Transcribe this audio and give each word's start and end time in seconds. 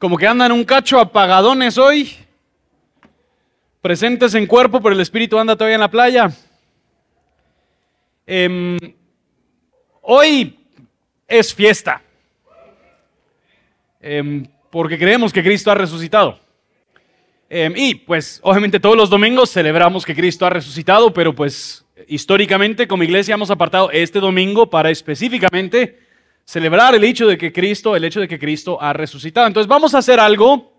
Como 0.00 0.16
que 0.16 0.26
andan 0.26 0.50
un 0.50 0.64
cacho 0.64 0.98
apagadones 0.98 1.76
hoy. 1.76 2.16
Presentes 3.82 4.34
en 4.34 4.46
cuerpo, 4.46 4.80
pero 4.80 4.94
el 4.94 5.00
espíritu 5.02 5.38
anda 5.38 5.54
todavía 5.54 5.74
en 5.74 5.80
la 5.82 5.90
playa. 5.90 6.30
Em, 8.26 8.78
hoy 10.00 10.58
es 11.28 11.54
fiesta. 11.54 12.00
Em, 14.00 14.46
porque 14.70 14.98
creemos 14.98 15.34
que 15.34 15.42
Cristo 15.42 15.70
ha 15.70 15.74
resucitado. 15.74 16.40
Em, 17.50 17.74
y 17.76 17.94
pues 17.96 18.40
obviamente 18.42 18.80
todos 18.80 18.96
los 18.96 19.10
domingos 19.10 19.50
celebramos 19.50 20.06
que 20.06 20.14
Cristo 20.14 20.46
ha 20.46 20.50
resucitado, 20.50 21.12
pero 21.12 21.34
pues 21.34 21.84
históricamente 22.08 22.88
como 22.88 23.02
iglesia 23.02 23.34
hemos 23.34 23.50
apartado 23.50 23.90
este 23.90 24.18
domingo 24.18 24.70
para 24.70 24.88
específicamente 24.90 25.98
celebrar 26.44 26.94
el 26.94 27.04
hecho 27.04 27.26
de 27.26 27.38
que 27.38 27.52
Cristo, 27.52 27.94
el 27.94 28.04
hecho 28.04 28.20
de 28.20 28.28
que 28.28 28.38
Cristo 28.38 28.80
ha 28.80 28.92
resucitado. 28.92 29.46
Entonces 29.46 29.68
vamos 29.68 29.94
a 29.94 29.98
hacer 29.98 30.18
algo. 30.18 30.72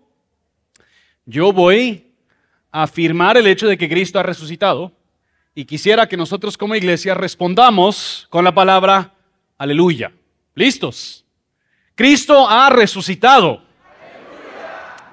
Yo 1.24 1.52
voy 1.52 2.12
a 2.70 2.84
afirmar 2.84 3.36
el 3.36 3.46
hecho 3.46 3.66
de 3.66 3.78
que 3.78 3.88
Cristo 3.88 4.18
ha 4.18 4.22
resucitado 4.22 4.92
y 5.54 5.64
quisiera 5.64 6.08
que 6.08 6.16
nosotros 6.16 6.56
como 6.56 6.74
iglesia 6.74 7.14
respondamos 7.14 8.26
con 8.30 8.44
la 8.44 8.52
palabra 8.52 9.14
aleluya. 9.58 10.12
¿Listos? 10.54 11.24
Cristo 11.94 12.48
ha 12.48 12.70
resucitado. 12.70 13.62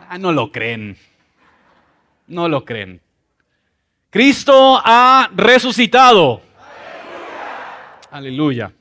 Ah, 0.09 0.17
no 0.17 0.31
lo 0.31 0.51
creen. 0.51 0.97
No 2.27 2.47
lo 2.47 2.65
creen. 2.65 3.01
Cristo 4.09 4.81
ha 4.83 5.29
resucitado. 5.35 6.41
Aleluya. 8.09 8.69
aleluya. 8.69 8.78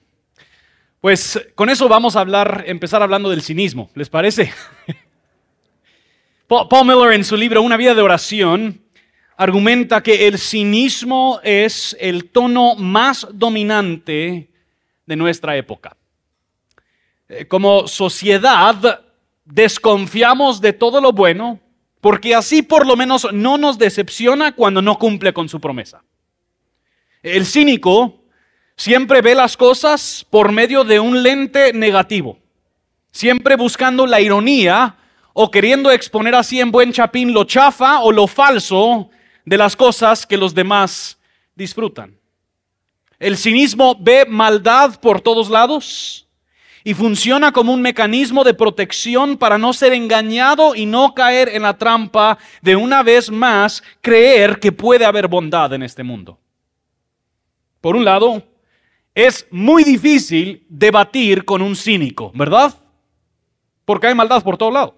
Pues 1.09 1.41
con 1.55 1.71
eso 1.71 1.89
vamos 1.89 2.17
a 2.17 2.21
hablar, 2.21 2.65
empezar 2.67 3.03
hablando 3.03 3.31
del 3.31 3.41
cinismo, 3.41 3.89
¿les 3.95 4.11
parece? 4.11 4.53
Paul 6.47 6.87
Miller 6.87 7.15
en 7.15 7.25
su 7.25 7.35
libro 7.35 7.63
Una 7.63 7.79
vida 7.79 7.95
de 7.95 8.03
oración 8.03 8.83
argumenta 9.39 10.03
que 10.03 10.29
el 10.29 10.39
cinismo 10.39 11.41
es 11.43 11.97
el 11.99 12.29
tono 12.29 12.75
más 12.75 13.27
dominante 13.33 14.51
de 15.07 15.17
nuestra 15.17 15.57
época. 15.57 15.97
Eh, 17.31 17.47
como 17.47 17.89
sociedad 17.89 19.01
desconfiamos 19.47 20.61
de 20.61 20.75
todo 20.75 21.01
lo 21.01 21.13
bueno 21.13 21.59
porque 22.03 22.35
así 22.35 22.61
por 22.61 22.87
lo 22.87 22.97
menos 22.97 23.33
no 23.33 23.57
nos 23.57 23.79
decepciona 23.79 24.55
cuando 24.55 24.83
no 24.83 24.99
cumple 24.99 25.33
con 25.33 25.49
su 25.49 25.59
promesa. 25.59 26.03
El 27.23 27.47
cínico 27.47 28.18
Siempre 28.79 29.23
ve 29.23 29.35
las 29.35 29.57
cosas 29.57 30.25
por 30.31 30.53
medio 30.53 30.85
de 30.85 31.01
un 31.01 31.21
lente 31.21 31.73
negativo, 31.73 32.39
siempre 33.11 33.57
buscando 33.57 34.07
la 34.07 34.21
ironía 34.21 34.95
o 35.33 35.51
queriendo 35.51 35.91
exponer 35.91 36.37
así 36.37 36.61
en 36.61 36.71
buen 36.71 36.93
chapín 36.93 37.33
lo 37.33 37.43
chafa 37.43 37.99
o 37.99 38.13
lo 38.13 38.29
falso 38.29 39.11
de 39.45 39.59
las 39.59 39.75
cosas 39.75 40.25
que 40.25 40.37
los 40.37 40.55
demás 40.55 41.19
disfrutan. 41.57 42.17
El 43.19 43.37
cinismo 43.37 43.97
ve 43.99 44.25
maldad 44.29 45.01
por 45.01 45.21
todos 45.21 45.51
lados 45.51 46.29
y 46.85 46.95
funciona 46.95 47.51
como 47.51 47.73
un 47.73 47.83
mecanismo 47.83 48.45
de 48.45 48.55
protección 48.55 49.37
para 49.37 49.59
no 49.59 49.73
ser 49.73 49.93
engañado 49.93 50.77
y 50.77 50.87
no 50.87 51.15
caer 51.15 51.49
en 51.49 51.63
la 51.63 51.77
trampa 51.77 52.39
de 52.63 52.77
una 52.77 53.03
vez 53.03 53.29
más 53.29 53.83
creer 54.01 54.61
que 54.61 54.71
puede 54.71 55.05
haber 55.05 55.27
bondad 55.27 55.73
en 55.73 55.83
este 55.83 56.05
mundo. 56.05 56.39
Por 57.81 57.97
un 57.97 58.05
lado, 58.05 58.45
es 59.19 59.49
muy 59.51 59.83
difícil 59.83 60.65
debatir 60.69 61.45
con 61.45 61.61
un 61.61 61.75
cínico, 61.75 62.31
¿verdad? 62.37 62.73
Porque 63.85 64.07
hay 64.07 64.15
maldad 64.15 64.45
por 64.45 64.57
todo 64.57 64.71
lado. 64.71 64.95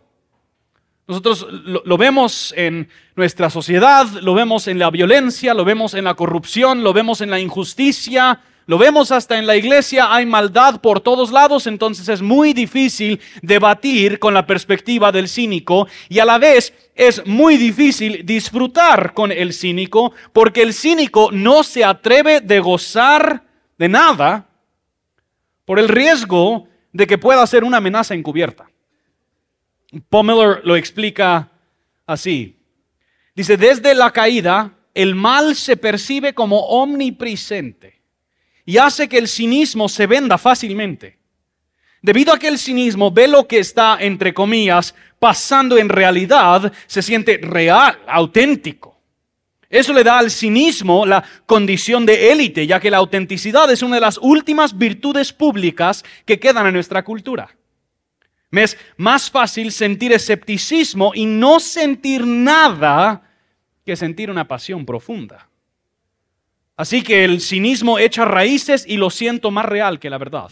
Nosotros 1.07 1.47
lo, 1.51 1.97
vemos 1.97 2.53
en 2.55 2.91
nuestra 3.17 3.49
sociedad, 3.49 4.07
lo 4.21 4.35
vemos 4.35 4.69
en 4.69 4.79
la 4.79 4.91
violencia, 4.91 5.55
lo 5.55 5.65
vemos 5.65 5.95
en 5.95 6.05
la 6.05 6.13
corrupción, 6.13 6.85
lo 6.85 6.93
vemos 6.93 7.23
en 7.23 7.31
la 7.31 7.41
injusticia, 7.41 8.41
lo 8.67 8.77
vemos 8.77 9.11
hasta 9.11 9.39
en 9.39 9.47
la 9.47 9.57
iglesia, 9.57 10.15
hay 10.15 10.27
maldad 10.27 10.83
por 10.83 11.01
todos 11.01 11.33
lados, 11.33 11.67
entonces 11.67 12.07
es 12.11 12.21
muy 12.21 12.53
difícil 12.53 13.21
debatir 13.41 14.19
con 14.19 14.35
la 14.35 14.47
perspectiva 14.47 15.11
del 15.11 15.31
cínico 15.31 15.89
y 16.11 16.19
a 16.19 16.27
la 16.27 16.37
vez 16.37 16.75
es 16.95 17.27
muy 17.27 17.57
difícil 17.57 18.27
disfrutar 18.27 19.15
con 19.15 19.33
el 19.33 19.55
cínico 19.55 20.13
porque 20.35 20.61
el 20.61 20.75
cínico 20.75 21.31
no 21.33 21.63
se 21.63 21.87
atreve 21.87 22.43
de 22.43 22.61
gozar 22.61 23.50
de 23.81 23.89
nada 23.89 24.47
por 25.65 25.79
el 25.79 25.89
riesgo 25.89 26.69
de 26.93 27.07
que 27.07 27.17
pueda 27.17 27.47
ser 27.47 27.65
una 27.65 27.79
amenaza 27.79 28.15
encubierta. 28.15 28.69
Paul 30.11 30.27
Miller 30.27 30.61
lo 30.65 30.77
explica 30.77 31.51
así. 32.05 32.59
Dice, 33.35 33.57
desde 33.57 33.95
la 33.95 34.11
caída, 34.11 34.75
el 34.93 35.15
mal 35.15 35.57
se 35.57 35.79
percibe 35.79 36.35
como 36.35 36.59
omnipresente 36.59 38.03
y 38.67 38.77
hace 38.77 39.09
que 39.09 39.17
el 39.17 39.27
cinismo 39.27 39.89
se 39.89 40.07
venda 40.07 40.37
fácilmente. 40.37 41.19
Debido 42.03 42.35
a 42.35 42.39
que 42.39 42.49
el 42.49 42.59
cinismo 42.59 43.11
ve 43.11 43.29
lo 43.29 43.49
que 43.49 43.61
está, 43.61 43.97
entre 43.99 44.35
comillas, 44.35 44.95
pasando 45.19 45.79
en 45.79 45.89
realidad, 45.89 46.71
se 46.87 47.01
siente 47.01 47.39
real, 47.43 47.99
auténtico. 48.07 48.90
Eso 49.71 49.93
le 49.93 50.03
da 50.03 50.19
al 50.19 50.33
cinismo 50.33 51.07
la 51.07 51.23
condición 51.47 52.05
de 52.05 52.33
élite, 52.33 52.67
ya 52.67 52.81
que 52.81 52.91
la 52.91 52.97
autenticidad 52.97 53.71
es 53.71 53.83
una 53.83 53.95
de 53.95 54.01
las 54.01 54.19
últimas 54.19 54.77
virtudes 54.77 55.33
públicas 55.33 56.05
que 56.27 56.41
quedan 56.41 56.67
en 56.67 56.75
nuestra 56.75 57.05
cultura. 57.05 57.57
Me 58.51 58.65
es 58.65 58.77
más 58.97 59.31
fácil 59.31 59.71
sentir 59.71 60.13
escepticismo 60.13 61.13
y 61.15 61.25
no 61.25 61.61
sentir 61.61 62.27
nada 62.27 63.23
que 63.87 63.95
sentir 63.95 64.29
una 64.29 64.49
pasión 64.49 64.85
profunda. 64.85 65.49
Así 66.77 67.03
que 67.03 67.25
el 67.25 67.41
cinismo 67.41 68.01
echa 68.01 68.25
raíces 68.25 68.85
y 68.89 68.97
lo 68.97 69.09
siento 69.09 69.53
más 69.53 69.67
real 69.67 70.01
que 70.01 70.11
la 70.11 70.19
verdad. 70.19 70.51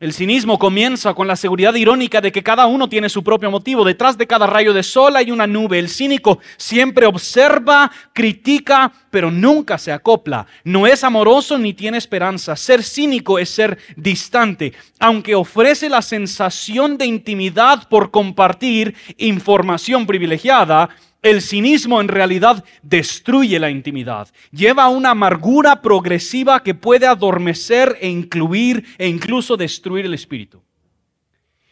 El 0.00 0.14
cinismo 0.14 0.58
comienza 0.58 1.12
con 1.12 1.28
la 1.28 1.36
seguridad 1.36 1.74
irónica 1.74 2.22
de 2.22 2.32
que 2.32 2.42
cada 2.42 2.64
uno 2.64 2.88
tiene 2.88 3.10
su 3.10 3.22
propio 3.22 3.50
motivo. 3.50 3.84
Detrás 3.84 4.16
de 4.16 4.26
cada 4.26 4.46
rayo 4.46 4.72
de 4.72 4.82
sol 4.82 5.14
hay 5.14 5.30
una 5.30 5.46
nube. 5.46 5.78
El 5.78 5.90
cínico 5.90 6.38
siempre 6.56 7.04
observa, 7.04 7.90
critica, 8.14 8.90
pero 9.10 9.30
nunca 9.30 9.76
se 9.76 9.92
acopla. 9.92 10.46
No 10.64 10.86
es 10.86 11.04
amoroso 11.04 11.58
ni 11.58 11.74
tiene 11.74 11.98
esperanza. 11.98 12.56
Ser 12.56 12.82
cínico 12.82 13.38
es 13.38 13.50
ser 13.50 13.76
distante. 13.94 14.72
Aunque 14.98 15.34
ofrece 15.34 15.90
la 15.90 16.00
sensación 16.00 16.96
de 16.96 17.04
intimidad 17.04 17.86
por 17.86 18.10
compartir 18.10 18.94
información 19.18 20.06
privilegiada, 20.06 20.88
el 21.22 21.42
cinismo 21.42 22.00
en 22.00 22.08
realidad 22.08 22.64
destruye 22.82 23.58
la 23.58 23.70
intimidad, 23.70 24.28
lleva 24.50 24.84
a 24.84 24.88
una 24.88 25.10
amargura 25.10 25.82
progresiva 25.82 26.62
que 26.62 26.74
puede 26.74 27.06
adormecer 27.06 27.98
e 28.00 28.08
incluir 28.08 28.84
e 28.98 29.06
incluso 29.06 29.56
destruir 29.56 30.06
el 30.06 30.14
espíritu. 30.14 30.62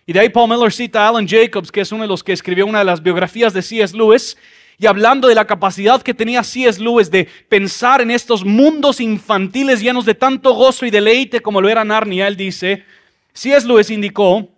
Y 0.07 0.13
de 0.13 0.21
ahí 0.21 0.29
Paul 0.29 0.49
Miller 0.49 0.73
cita 0.73 1.05
a 1.05 1.09
Alan 1.09 1.29
Jacobs, 1.29 1.71
que 1.71 1.83
es 1.83 1.93
uno 1.93 2.03
de 2.03 2.09
los 2.09 2.25
que 2.25 2.33
escribió 2.33 2.67
una 2.67 2.79
de 2.79 2.85
las 2.85 3.03
biografías 3.03 3.53
de 3.53 3.63
C.S. 3.63 3.97
Lewis, 3.97 4.37
y 4.79 4.87
hablando 4.87 5.29
de 5.29 5.35
la 5.35 5.47
capacidad 5.47 6.01
que 6.03 6.15
tenía 6.15 6.45
C.S. 6.45 6.81
Lewis 6.81 7.11
de 7.11 7.29
pensar 7.49 8.01
en 8.01 8.11
estos 8.11 8.45
mundos 8.45 9.01
infantiles 9.01 9.81
llenos 9.81 10.05
de 10.07 10.15
tanto 10.15 10.55
gozo 10.55 10.87
y 10.87 10.91
deleite 10.91 11.41
como 11.41 11.61
lo 11.61 11.69
era 11.69 11.85
Narnia, 11.85 12.29
él 12.29 12.37
dice, 12.37 12.85
C.S. 13.33 13.67
Lewis 13.67 13.91
indicó, 13.91 14.49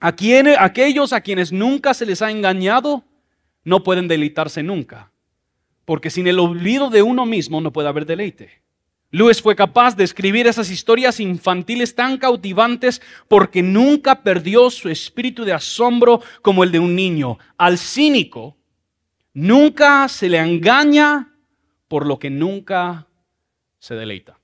a 0.00 0.14
aquellos 0.58 1.12
a 1.12 1.20
quienes 1.20 1.52
nunca 1.52 1.92
se 1.92 2.06
les 2.06 2.22
ha 2.22 2.30
engañado, 2.30 3.04
no 3.64 3.82
pueden 3.82 4.08
deleitarse 4.08 4.62
nunca, 4.62 5.12
porque 5.84 6.10
sin 6.10 6.26
el 6.26 6.38
olvido 6.38 6.90
de 6.90 7.02
uno 7.02 7.26
mismo 7.26 7.60
no 7.60 7.72
puede 7.72 7.88
haber 7.88 8.06
deleite. 8.06 8.62
Lewis 9.12 9.42
fue 9.42 9.56
capaz 9.56 9.96
de 9.96 10.04
escribir 10.04 10.46
esas 10.46 10.70
historias 10.70 11.18
infantiles 11.18 11.96
tan 11.96 12.16
cautivantes 12.16 13.02
porque 13.26 13.60
nunca 13.60 14.22
perdió 14.22 14.70
su 14.70 14.88
espíritu 14.88 15.44
de 15.44 15.52
asombro 15.52 16.22
como 16.42 16.62
el 16.62 16.70
de 16.70 16.78
un 16.78 16.94
niño. 16.94 17.36
Al 17.58 17.76
cínico 17.76 18.56
nunca 19.34 20.06
se 20.08 20.28
le 20.28 20.38
engaña 20.38 21.34
por 21.88 22.06
lo 22.06 22.20
que 22.20 22.30
nunca 22.30 23.08
se 23.80 23.96
deleita. 23.96 24.38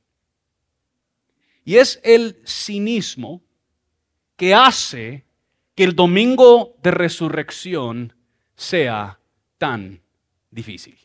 Y 1.65 1.77
es 1.77 2.01
el 2.03 2.41
cinismo 2.45 3.43
que 4.37 4.53
hace 4.53 5.25
que 5.77 5.85
el 5.85 5.95
domingo 5.95 6.75
de 6.83 6.91
resurrección 6.91 8.16
sea 8.57 9.19
tan 9.59 10.01
difícil. 10.51 10.99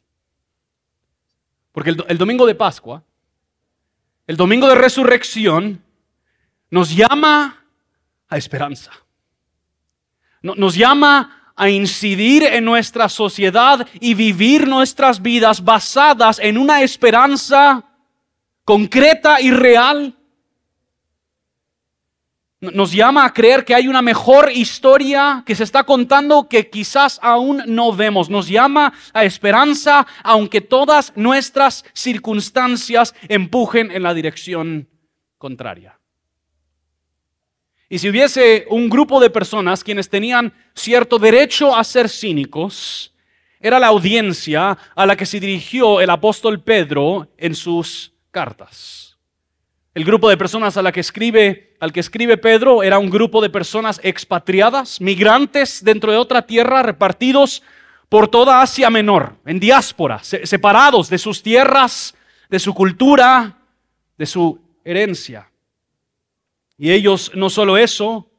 Porque 1.71 1.91
el, 2.07 2.17
domingo 2.17 2.45
de 2.45 2.55
Pascua, 2.55 3.03
el 4.27 4.37
domingo 4.37 4.67
de 4.67 4.75
resurrección, 4.75 5.83
nos 6.69 6.95
llama 6.95 7.65
a 8.27 8.37
esperanza. 8.37 8.91
nos 10.41 10.75
llama 10.75 11.53
a 11.55 11.69
incidir 11.69 12.43
en 12.43 12.65
nuestra 12.65 13.09
sociedad 13.09 13.87
y 13.99 14.13
vivir 14.13 14.67
nuestras 14.67 15.21
vidas 15.21 15.63
basadas 15.63 16.39
en 16.39 16.57
una 16.57 16.81
esperanza 16.81 17.83
concreta 18.63 19.39
y 19.41 19.51
real 19.51 20.17
Nos 22.61 22.91
llama 22.91 23.25
a 23.25 23.33
creer 23.33 23.65
que 23.65 23.73
hay 23.73 23.87
una 23.87 24.03
mejor 24.03 24.51
historia 24.51 25.41
que 25.43 25.55
se 25.55 25.63
está 25.63 25.83
contando 25.83 26.47
que 26.47 26.69
quizás 26.69 27.19
aún 27.23 27.63
no 27.65 27.91
vemos. 27.91 28.29
Nos 28.29 28.47
llama 28.47 28.93
a 29.13 29.25
esperanza 29.25 30.05
aunque 30.23 30.61
todas 30.61 31.11
nuestras 31.15 31.83
circunstancias 31.93 33.15
empujen 33.27 33.89
en 33.89 34.03
la 34.03 34.13
dirección 34.13 34.87
contraria. 35.39 35.99
Y 37.89 37.97
si 37.97 38.07
hubiese 38.09 38.67
un 38.69 38.89
grupo 38.89 39.19
de 39.19 39.31
personas 39.31 39.83
quienes 39.83 40.07
tenían 40.07 40.53
cierto 40.75 41.17
derecho 41.17 41.75
a 41.75 41.83
ser 41.83 42.09
cínicos, 42.09 43.11
era 43.59 43.79
la 43.79 43.87
audiencia 43.87 44.77
a 44.95 45.05
la 45.07 45.15
que 45.15 45.25
se 45.25 45.39
dirigió 45.39 45.99
el 45.99 46.11
apóstol 46.11 46.61
Pedro 46.61 47.27
en 47.37 47.55
sus 47.55 48.13
cartas. 48.29 49.10
El 49.93 50.05
grupo 50.05 50.29
de 50.29 50.37
personas 50.37 50.77
a 50.77 50.81
la 50.81 50.93
que 50.93 51.01
escribe, 51.01 51.75
al 51.81 51.91
que 51.91 51.99
escribe 51.99 52.37
Pedro 52.37 52.81
era 52.81 52.97
un 52.97 53.09
grupo 53.09 53.41
de 53.41 53.49
personas 53.49 53.99
expatriadas, 54.03 55.01
migrantes 55.01 55.83
dentro 55.83 56.13
de 56.13 56.17
otra 56.17 56.43
tierra, 56.43 56.81
repartidos 56.81 57.61
por 58.07 58.29
toda 58.29 58.61
Asia 58.61 58.89
Menor, 58.89 59.35
en 59.45 59.59
diáspora, 59.59 60.23
separados 60.23 61.09
de 61.09 61.17
sus 61.17 61.43
tierras, 61.43 62.15
de 62.49 62.59
su 62.59 62.73
cultura, 62.73 63.57
de 64.17 64.25
su 64.25 64.61
herencia. 64.85 65.51
Y 66.77 66.91
ellos 66.91 67.31
no 67.35 67.49
solo 67.49 67.77
eso, 67.77 68.30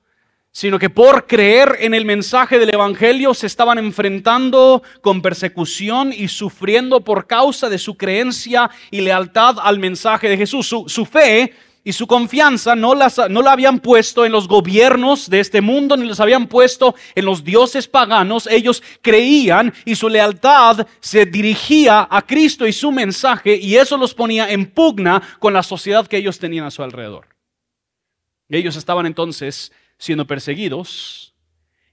sino 0.52 0.78
que 0.78 0.90
por 0.90 1.26
creer 1.26 1.78
en 1.80 1.94
el 1.94 2.04
mensaje 2.04 2.58
del 2.58 2.74
Evangelio 2.74 3.32
se 3.32 3.46
estaban 3.46 3.78
enfrentando 3.78 4.82
con 5.00 5.22
persecución 5.22 6.12
y 6.12 6.28
sufriendo 6.28 7.00
por 7.00 7.26
causa 7.26 7.70
de 7.70 7.78
su 7.78 7.96
creencia 7.96 8.70
y 8.90 9.00
lealtad 9.00 9.56
al 9.60 9.78
mensaje 9.78 10.28
de 10.28 10.36
Jesús. 10.36 10.66
Su, 10.68 11.06
fe 11.06 11.54
y 11.82 11.94
su 11.94 12.06
confianza 12.06 12.76
no, 12.76 12.94
las, 12.94 13.18
no 13.30 13.40
la 13.40 13.52
habían 13.52 13.80
puesto 13.80 14.26
en 14.26 14.32
los 14.32 14.46
gobiernos 14.46 15.30
de 15.30 15.40
este 15.40 15.62
mundo, 15.62 15.96
ni 15.96 16.04
los 16.04 16.20
habían 16.20 16.46
puesto 16.46 16.94
en 17.14 17.24
los 17.24 17.42
dioses 17.42 17.88
paganos. 17.88 18.46
Ellos 18.46 18.82
creían 19.00 19.72
y 19.86 19.94
su 19.94 20.10
lealtad 20.10 20.86
se 21.00 21.24
dirigía 21.24 22.06
a 22.10 22.20
Cristo 22.20 22.66
y 22.66 22.74
su 22.74 22.92
mensaje 22.92 23.56
y 23.56 23.76
eso 23.76 23.96
los 23.96 24.12
ponía 24.12 24.50
en 24.50 24.66
pugna 24.66 25.22
con 25.38 25.54
la 25.54 25.62
sociedad 25.62 26.06
que 26.06 26.18
ellos 26.18 26.38
tenían 26.38 26.66
a 26.66 26.70
su 26.70 26.82
alrededor. 26.82 27.26
Ellos 28.50 28.76
estaban 28.76 29.06
entonces 29.06 29.72
siendo 30.02 30.26
perseguidos 30.26 31.32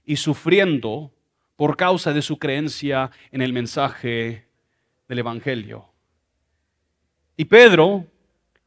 y 0.04 0.16
sufriendo 0.16 1.14
por 1.54 1.76
causa 1.76 2.12
de 2.12 2.22
su 2.22 2.40
creencia 2.40 3.12
en 3.30 3.40
el 3.40 3.52
mensaje 3.52 4.48
del 5.06 5.20
Evangelio. 5.20 5.92
Y 7.36 7.44
Pedro 7.44 8.08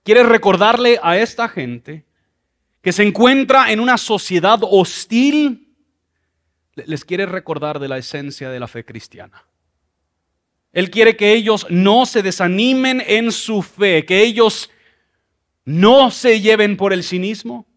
quiere 0.04 0.24
recordarle 0.24 0.98
a 1.04 1.18
esta 1.18 1.50
gente 1.50 2.06
que 2.81 2.94
se 2.94 3.04
encuentra 3.04 3.69
en 3.74 3.81
una 3.81 3.98
sociedad 3.98 4.60
hostil, 4.62 5.75
les 6.75 7.04
quiere 7.04 7.25
recordar 7.25 7.80
de 7.80 7.89
la 7.89 7.98
esencia 7.98 8.50
de 8.50 8.62
la 8.62 8.69
fe 8.69 8.86
cristiana. 8.86 9.44
Él 10.72 10.89
quiere 10.89 11.18
que 11.18 11.34
ellos 11.34 11.68
no 11.69 12.06
se 12.06 12.24
desanimen 12.24 13.04
en 13.06 13.34
su 13.34 13.62
fe, 13.62 14.06
que 14.06 14.24
ellos 14.24 14.72
no 15.66 16.12
se 16.12 16.39
lleven 16.39 16.78
por 16.78 16.94
el 16.94 17.04
cinismo, 17.04 17.68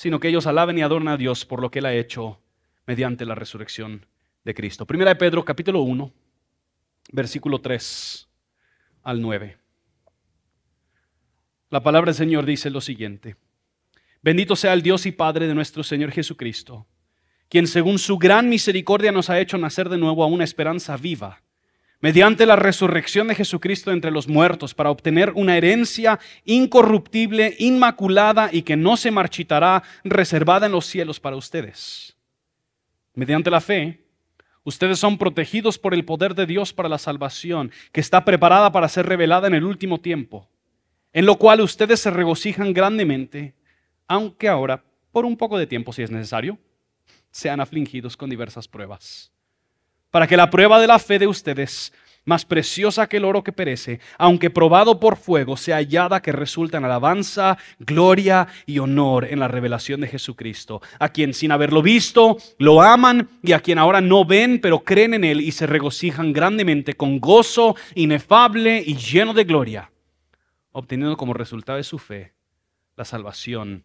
sino 0.00 0.18
que 0.18 0.28
ellos 0.28 0.46
alaben 0.46 0.78
y 0.78 0.80
adornan 0.80 1.12
a 1.12 1.16
Dios 1.18 1.44
por 1.44 1.60
lo 1.60 1.70
que 1.70 1.80
Él 1.80 1.84
ha 1.84 1.92
hecho 1.92 2.40
mediante 2.86 3.26
la 3.26 3.34
resurrección 3.34 4.06
de 4.46 4.54
Cristo. 4.54 4.86
Primera 4.86 5.10
de 5.10 5.16
Pedro, 5.16 5.44
capítulo 5.44 5.82
1, 5.82 6.10
versículo 7.12 7.60
3 7.60 8.26
al 9.02 9.20
9. 9.20 9.58
La 11.68 11.82
palabra 11.82 12.12
del 12.12 12.14
Señor 12.14 12.46
dice 12.46 12.70
lo 12.70 12.80
siguiente. 12.80 13.36
Bendito 14.22 14.56
sea 14.56 14.72
el 14.72 14.80
Dios 14.80 15.04
y 15.04 15.12
Padre 15.12 15.46
de 15.46 15.54
nuestro 15.54 15.82
Señor 15.82 16.12
Jesucristo, 16.12 16.86
quien 17.50 17.66
según 17.66 17.98
su 17.98 18.16
gran 18.16 18.48
misericordia 18.48 19.12
nos 19.12 19.28
ha 19.28 19.38
hecho 19.38 19.58
nacer 19.58 19.90
de 19.90 19.98
nuevo 19.98 20.24
a 20.24 20.28
una 20.28 20.44
esperanza 20.44 20.96
viva 20.96 21.42
mediante 22.00 22.46
la 22.46 22.56
resurrección 22.56 23.28
de 23.28 23.34
Jesucristo 23.34 23.92
entre 23.92 24.10
los 24.10 24.26
muertos, 24.26 24.74
para 24.74 24.90
obtener 24.90 25.32
una 25.34 25.56
herencia 25.56 26.18
incorruptible, 26.44 27.54
inmaculada 27.58 28.50
y 28.52 28.62
que 28.62 28.76
no 28.76 28.96
se 28.96 29.10
marchitará, 29.10 29.82
reservada 30.02 30.66
en 30.66 30.72
los 30.72 30.86
cielos 30.86 31.20
para 31.20 31.36
ustedes. 31.36 32.16
Mediante 33.14 33.50
la 33.50 33.60
fe, 33.60 34.00
ustedes 34.64 34.98
son 34.98 35.18
protegidos 35.18 35.78
por 35.78 35.94
el 35.94 36.04
poder 36.04 36.34
de 36.34 36.46
Dios 36.46 36.72
para 36.72 36.88
la 36.88 36.98
salvación, 36.98 37.70
que 37.92 38.00
está 38.00 38.24
preparada 38.24 38.72
para 38.72 38.88
ser 38.88 39.06
revelada 39.06 39.46
en 39.46 39.54
el 39.54 39.64
último 39.64 39.98
tiempo, 39.98 40.48
en 41.12 41.26
lo 41.26 41.36
cual 41.36 41.60
ustedes 41.60 42.00
se 42.00 42.10
regocijan 42.10 42.72
grandemente, 42.72 43.54
aunque 44.06 44.48
ahora, 44.48 44.82
por 45.12 45.26
un 45.26 45.36
poco 45.36 45.58
de 45.58 45.66
tiempo 45.66 45.92
si 45.92 46.02
es 46.02 46.10
necesario, 46.10 46.58
sean 47.30 47.60
afligidos 47.60 48.16
con 48.16 48.30
diversas 48.30 48.66
pruebas 48.68 49.32
para 50.10 50.26
que 50.26 50.36
la 50.36 50.50
prueba 50.50 50.80
de 50.80 50.86
la 50.86 50.98
fe 50.98 51.18
de 51.18 51.26
ustedes, 51.26 51.92
más 52.24 52.44
preciosa 52.44 53.08
que 53.08 53.16
el 53.16 53.24
oro 53.24 53.42
que 53.42 53.52
perece, 53.52 54.00
aunque 54.18 54.50
probado 54.50 55.00
por 55.00 55.16
fuego, 55.16 55.56
sea 55.56 55.76
hallada 55.76 56.20
que 56.20 56.32
resulta 56.32 56.78
en 56.78 56.84
alabanza, 56.84 57.56
gloria 57.78 58.46
y 58.66 58.78
honor 58.78 59.24
en 59.24 59.40
la 59.40 59.48
revelación 59.48 60.00
de 60.00 60.08
Jesucristo, 60.08 60.82
a 60.98 61.08
quien 61.08 61.32
sin 61.32 61.52
haberlo 61.52 61.82
visto 61.82 62.36
lo 62.58 62.82
aman 62.82 63.28
y 63.42 63.52
a 63.52 63.60
quien 63.60 63.78
ahora 63.78 64.00
no 64.00 64.24
ven, 64.24 64.60
pero 64.60 64.80
creen 64.80 65.14
en 65.14 65.24
él 65.24 65.40
y 65.40 65.52
se 65.52 65.66
regocijan 65.66 66.32
grandemente 66.32 66.94
con 66.94 67.20
gozo 67.20 67.74
inefable 67.94 68.82
y 68.84 68.96
lleno 68.96 69.32
de 69.32 69.44
gloria, 69.44 69.90
obteniendo 70.72 71.16
como 71.16 71.34
resultado 71.34 71.78
de 71.78 71.84
su 71.84 71.98
fe 71.98 72.34
la 72.96 73.04
salvación 73.04 73.84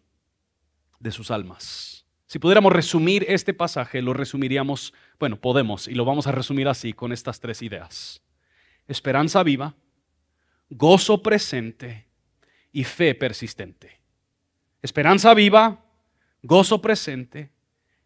de 1.00 1.10
sus 1.10 1.30
almas. 1.30 1.95
Si 2.26 2.40
pudiéramos 2.40 2.72
resumir 2.72 3.24
este 3.28 3.54
pasaje, 3.54 4.02
lo 4.02 4.12
resumiríamos, 4.12 4.92
bueno, 5.18 5.40
podemos, 5.40 5.86
y 5.86 5.94
lo 5.94 6.04
vamos 6.04 6.26
a 6.26 6.32
resumir 6.32 6.66
así 6.66 6.92
con 6.92 7.12
estas 7.12 7.38
tres 7.38 7.62
ideas. 7.62 8.20
Esperanza 8.88 9.44
viva, 9.44 9.74
gozo 10.68 11.22
presente 11.22 12.06
y 12.72 12.82
fe 12.82 13.14
persistente. 13.14 14.00
Esperanza 14.82 15.34
viva, 15.34 15.84
gozo 16.42 16.82
presente 16.82 17.50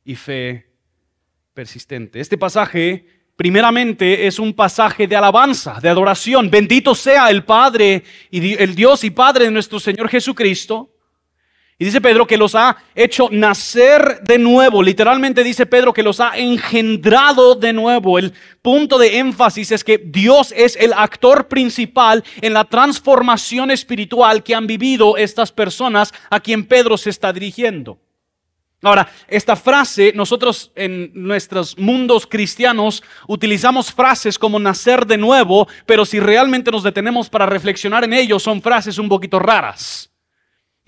y 0.05 0.15
fe 0.15 0.71
persistente. 1.55 2.21
Este 2.21 2.37
pasaje, 2.37 3.07
primeramente, 3.37 4.27
es 4.27 4.39
un 4.39 4.53
pasaje 4.53 5.07
de 5.07 5.17
alabanza, 5.17 5.81
de 5.81 5.89
adoración. 5.89 6.51
Bendito 6.51 6.95
sea 6.95 7.31
el 7.31 7.45
Padre 7.45 8.05
y 8.31 8.55
el 8.63 8.75
Dios 8.75 9.03
y 9.03 9.11
Padre 9.11 9.47
de 9.47 9.51
nuestro 9.51 9.81
Señor 9.81 10.11
Jesucristo 10.11 11.00
y 11.81 11.87
dice 11.87 12.03
Pedro 12.03 12.27
que 12.27 12.37
los 12.37 12.55
ha 12.55 12.77
hecho 12.95 13.31
nacer 13.33 14.21
de 14.23 14.39
nuevo. 14.39 14.83
Literalmente 14.83 15.43
dice 15.43 15.65
Pedro 15.65 15.95
que 15.95 16.03
los 16.03 16.21
ha 16.21 16.37
engendrado 16.37 17.55
de 17.55 17.73
nuevo. 17.73 18.19
El 18.19 18.35
punto 18.61 18.99
de 18.99 19.19
énfasis 19.19 19.73
es 19.73 19.83
que 19.83 19.97
Dios 19.97 20.53
es 20.55 20.77
el 20.77 20.93
actor 20.93 21.49
principal 21.49 22.23
en 22.43 22.53
la 22.53 22.65
transformación 22.65 23.71
espiritual 23.71 24.43
que 24.43 24.55
han 24.55 24.67
vivido 24.67 25.17
estas 25.17 25.53
personas 25.53 26.13
a 26.29 26.39
quien 26.39 26.67
Pedro 26.67 26.99
se 26.99 27.09
está 27.09 27.33
dirigiendo. 27.33 27.99
Ahora, 28.83 29.11
esta 29.27 29.57
frase, 29.57 30.13
nosotros 30.15 30.73
en 30.75 31.11
nuestros 31.15 31.79
mundos 31.79 32.27
cristianos 32.27 33.03
utilizamos 33.27 33.91
frases 33.91 34.39
como 34.39 34.59
nacer 34.59 35.07
de 35.07 35.17
nuevo, 35.17 35.67
pero 35.87 36.05
si 36.05 36.21
realmente 36.21 36.71
nos 36.71 36.83
detenemos 36.83 37.31
para 37.31 37.47
reflexionar 37.47 38.05
en 38.05 38.13
ello, 38.13 38.39
son 38.39 38.61
frases 38.61 38.99
un 38.99 39.09
poquito 39.09 39.39
raras. 39.39 40.10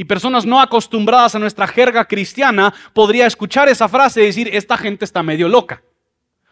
Y 0.03 0.05
personas 0.05 0.45
no 0.45 0.61
acostumbradas 0.61 1.37
a 1.37 1.39
nuestra 1.39 1.65
jerga 1.69 2.05
cristiana 2.05 2.75
podría 2.93 3.25
escuchar 3.25 3.69
esa 3.69 3.89
frase 3.89 4.21
y 4.21 4.27
decir, 4.27 4.51
esta 4.53 4.77
gente 4.77 5.05
está 5.05 5.23
medio 5.23 5.47
loca. 5.47 5.81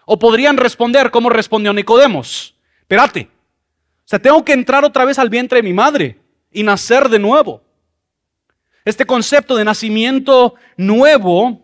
O 0.04 0.20
podrían 0.20 0.56
responder 0.56 1.10
como 1.10 1.28
respondió 1.28 1.72
Nicodemos, 1.72 2.54
espérate, 2.82 3.22
o 3.22 4.04
sea, 4.04 4.20
tengo 4.20 4.44
que 4.44 4.52
entrar 4.52 4.84
otra 4.84 5.04
vez 5.04 5.18
al 5.18 5.28
vientre 5.28 5.56
de 5.56 5.62
mi 5.64 5.72
madre 5.72 6.20
y 6.52 6.62
nacer 6.62 7.08
de 7.08 7.18
nuevo. 7.18 7.60
Este 8.84 9.04
concepto 9.04 9.56
de 9.56 9.64
nacimiento 9.64 10.54
nuevo 10.76 11.60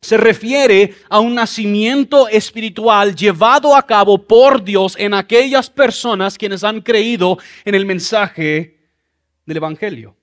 se 0.00 0.16
refiere 0.16 0.94
a 1.10 1.20
un 1.20 1.34
nacimiento 1.34 2.26
espiritual 2.26 3.14
llevado 3.14 3.76
a 3.76 3.86
cabo 3.86 4.16
por 4.16 4.64
Dios 4.64 4.96
en 4.98 5.12
aquellas 5.12 5.68
personas 5.68 6.38
quienes 6.38 6.64
han 6.64 6.80
creído 6.80 7.36
en 7.66 7.74
el 7.74 7.84
mensaje 7.84 8.78
del 9.44 9.58
Evangelio 9.58 10.17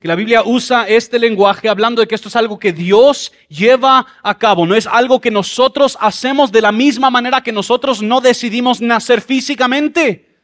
que 0.00 0.06
la 0.06 0.14
Biblia 0.14 0.42
usa 0.44 0.86
este 0.86 1.18
lenguaje 1.18 1.68
hablando 1.68 2.00
de 2.00 2.06
que 2.06 2.14
esto 2.14 2.28
es 2.28 2.36
algo 2.36 2.58
que 2.58 2.72
Dios 2.72 3.32
lleva 3.48 4.06
a 4.22 4.38
cabo, 4.38 4.64
no 4.64 4.76
es 4.76 4.86
algo 4.86 5.20
que 5.20 5.30
nosotros 5.30 5.98
hacemos 6.00 6.52
de 6.52 6.60
la 6.60 6.70
misma 6.70 7.10
manera 7.10 7.42
que 7.42 7.50
nosotros 7.50 8.00
no 8.00 8.20
decidimos 8.20 8.80
nacer 8.80 9.20
físicamente, 9.20 10.36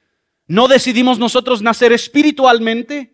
no 0.49 0.67
decidimos 0.67 1.19
nosotros 1.19 1.63
nacer 1.63 1.93
espiritualmente. 1.93 3.13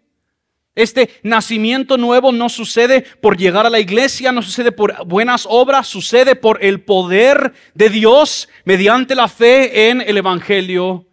Este 0.74 1.10
nacimiento 1.22 1.98
nuevo 1.98 2.32
no 2.32 2.48
sucede 2.48 3.02
por 3.20 3.36
llegar 3.36 3.66
a 3.66 3.70
la 3.70 3.80
iglesia, 3.80 4.32
no 4.32 4.40
sucede 4.40 4.72
por 4.72 5.04
buenas 5.04 5.46
obras, 5.48 5.88
sucede 5.88 6.36
por 6.36 6.64
el 6.64 6.80
poder 6.82 7.52
de 7.74 7.90
Dios 7.90 8.48
mediante 8.64 9.14
la 9.14 9.28
fe 9.28 9.90
en 9.90 10.00
el 10.00 10.16
Evangelio 10.16 11.06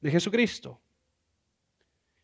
de 0.00 0.10
Jesucristo. 0.12 0.80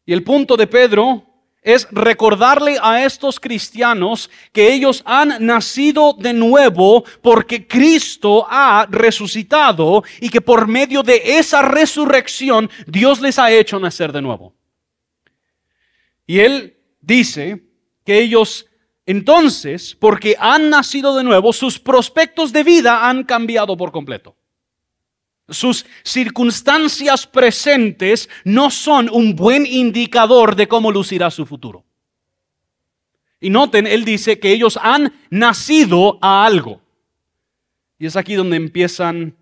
Y 0.06 0.12
el 0.12 0.22
punto 0.22 0.56
de 0.56 0.66
Pedro 0.66 1.33
es 1.64 1.88
recordarle 1.90 2.76
a 2.80 3.04
estos 3.04 3.40
cristianos 3.40 4.30
que 4.52 4.72
ellos 4.72 5.02
han 5.06 5.44
nacido 5.44 6.12
de 6.12 6.34
nuevo 6.34 7.04
porque 7.22 7.66
Cristo 7.66 8.46
ha 8.48 8.86
resucitado 8.88 10.04
y 10.20 10.28
que 10.28 10.42
por 10.42 10.68
medio 10.68 11.02
de 11.02 11.38
esa 11.38 11.62
resurrección 11.62 12.70
Dios 12.86 13.20
les 13.20 13.38
ha 13.38 13.50
hecho 13.50 13.80
nacer 13.80 14.12
de 14.12 14.22
nuevo. 14.22 14.54
Y 16.26 16.38
él 16.40 16.76
dice 17.00 17.64
que 18.04 18.20
ellos 18.20 18.66
entonces, 19.06 19.94
porque 19.94 20.36
han 20.38 20.70
nacido 20.70 21.16
de 21.16 21.24
nuevo, 21.24 21.52
sus 21.52 21.78
prospectos 21.78 22.52
de 22.52 22.62
vida 22.62 23.08
han 23.08 23.24
cambiado 23.24 23.76
por 23.76 23.92
completo. 23.92 24.36
Sus 25.48 25.84
circunstancias 26.02 27.26
presentes 27.26 28.30
no 28.44 28.70
son 28.70 29.10
un 29.12 29.36
buen 29.36 29.66
indicador 29.66 30.56
de 30.56 30.66
cómo 30.66 30.90
lucirá 30.90 31.30
su 31.30 31.44
futuro. 31.44 31.84
Y 33.40 33.50
noten, 33.50 33.86
él 33.86 34.06
dice 34.06 34.38
que 34.38 34.52
ellos 34.52 34.78
han 34.80 35.12
nacido 35.28 36.18
a 36.22 36.46
algo. 36.46 36.80
Y 37.98 38.06
es 38.06 38.16
aquí 38.16 38.34
donde 38.34 38.56
empiezan 38.56 39.36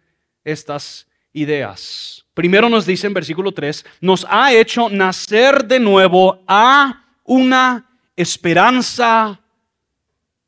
estas 0.45 1.07
ideas. 1.33 2.25
Primero 2.35 2.69
nos 2.69 2.85
dice 2.85 3.07
en 3.07 3.15
versículo 3.15 3.53
3, 3.53 3.85
nos 4.01 4.27
ha 4.29 4.53
hecho 4.53 4.89
nacer 4.89 5.65
de 5.67 5.79
nuevo 5.79 6.43
a 6.49 7.05
una 7.25 7.89
esperanza 8.17 9.41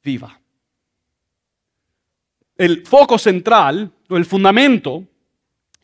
viva. 0.02 0.40
El 2.56 2.84
foco 2.84 3.18
central 3.18 3.92
o 4.08 4.16
el 4.16 4.24
fundamento 4.24 5.04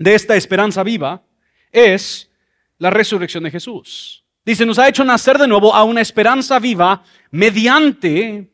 de 0.00 0.14
esta 0.14 0.35
esperanza 0.35 0.83
viva 0.83 1.23
es 1.71 2.30
la 2.78 2.90
resurrección 2.90 3.45
de 3.45 3.50
Jesús. 3.50 4.25
Dice, 4.45 4.64
nos 4.64 4.78
ha 4.78 4.88
hecho 4.88 5.04
nacer 5.04 5.37
de 5.38 5.47
nuevo 5.47 5.75
a 5.75 5.85
una 5.85 6.00
esperanza 6.00 6.59
viva 6.59 7.04
mediante 7.30 8.50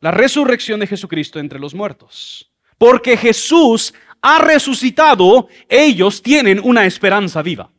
la 0.00 0.10
resurrección 0.10 0.78
de 0.78 0.86
Jesucristo 0.86 1.40
entre 1.40 1.58
los 1.58 1.74
muertos. 1.74 2.52
Porque 2.76 3.16
Jesús 3.16 3.94
ha 4.20 4.38
resucitado, 4.38 5.48
ellos 5.66 6.22
tienen 6.22 6.60
una 6.62 6.84
esperanza 6.84 7.40
viva. 7.40 7.70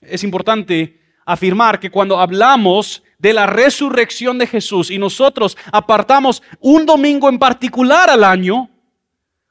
Es 0.00 0.22
importante 0.22 1.00
afirmar 1.26 1.80
que 1.80 1.90
cuando 1.90 2.20
hablamos 2.20 3.02
de 3.18 3.32
la 3.32 3.46
resurrección 3.46 4.38
de 4.38 4.46
Jesús 4.46 4.92
y 4.92 4.98
nosotros 4.98 5.56
apartamos 5.72 6.40
un 6.60 6.86
domingo 6.86 7.28
en 7.28 7.40
particular 7.40 8.08
al 8.08 8.22
año, 8.22 8.70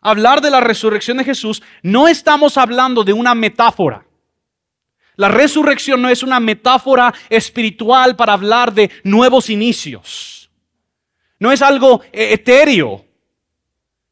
hablar 0.02 0.42
de 0.42 0.52
la 0.52 0.60
resurrección 0.60 1.18
de 1.18 1.24
Jesús, 1.24 1.62
no 1.82 2.08
estamos 2.08 2.58
hablando 2.58 3.04
de 3.04 3.14
una 3.14 3.36
metáfora. 3.36 4.06
La 5.16 5.30
resurrección 5.30 6.02
no 6.02 6.10
es 6.10 6.22
una 6.22 6.40
metáfora 6.40 7.14
espiritual 7.30 8.16
para 8.16 8.34
hablar 8.34 8.74
de 8.74 8.92
nuevos 9.04 9.50
inicios. 9.50 10.50
No 11.40 11.52
es 11.52 11.62
algo 11.62 12.02
eh, 12.12 12.34
etéreo, 12.34 13.04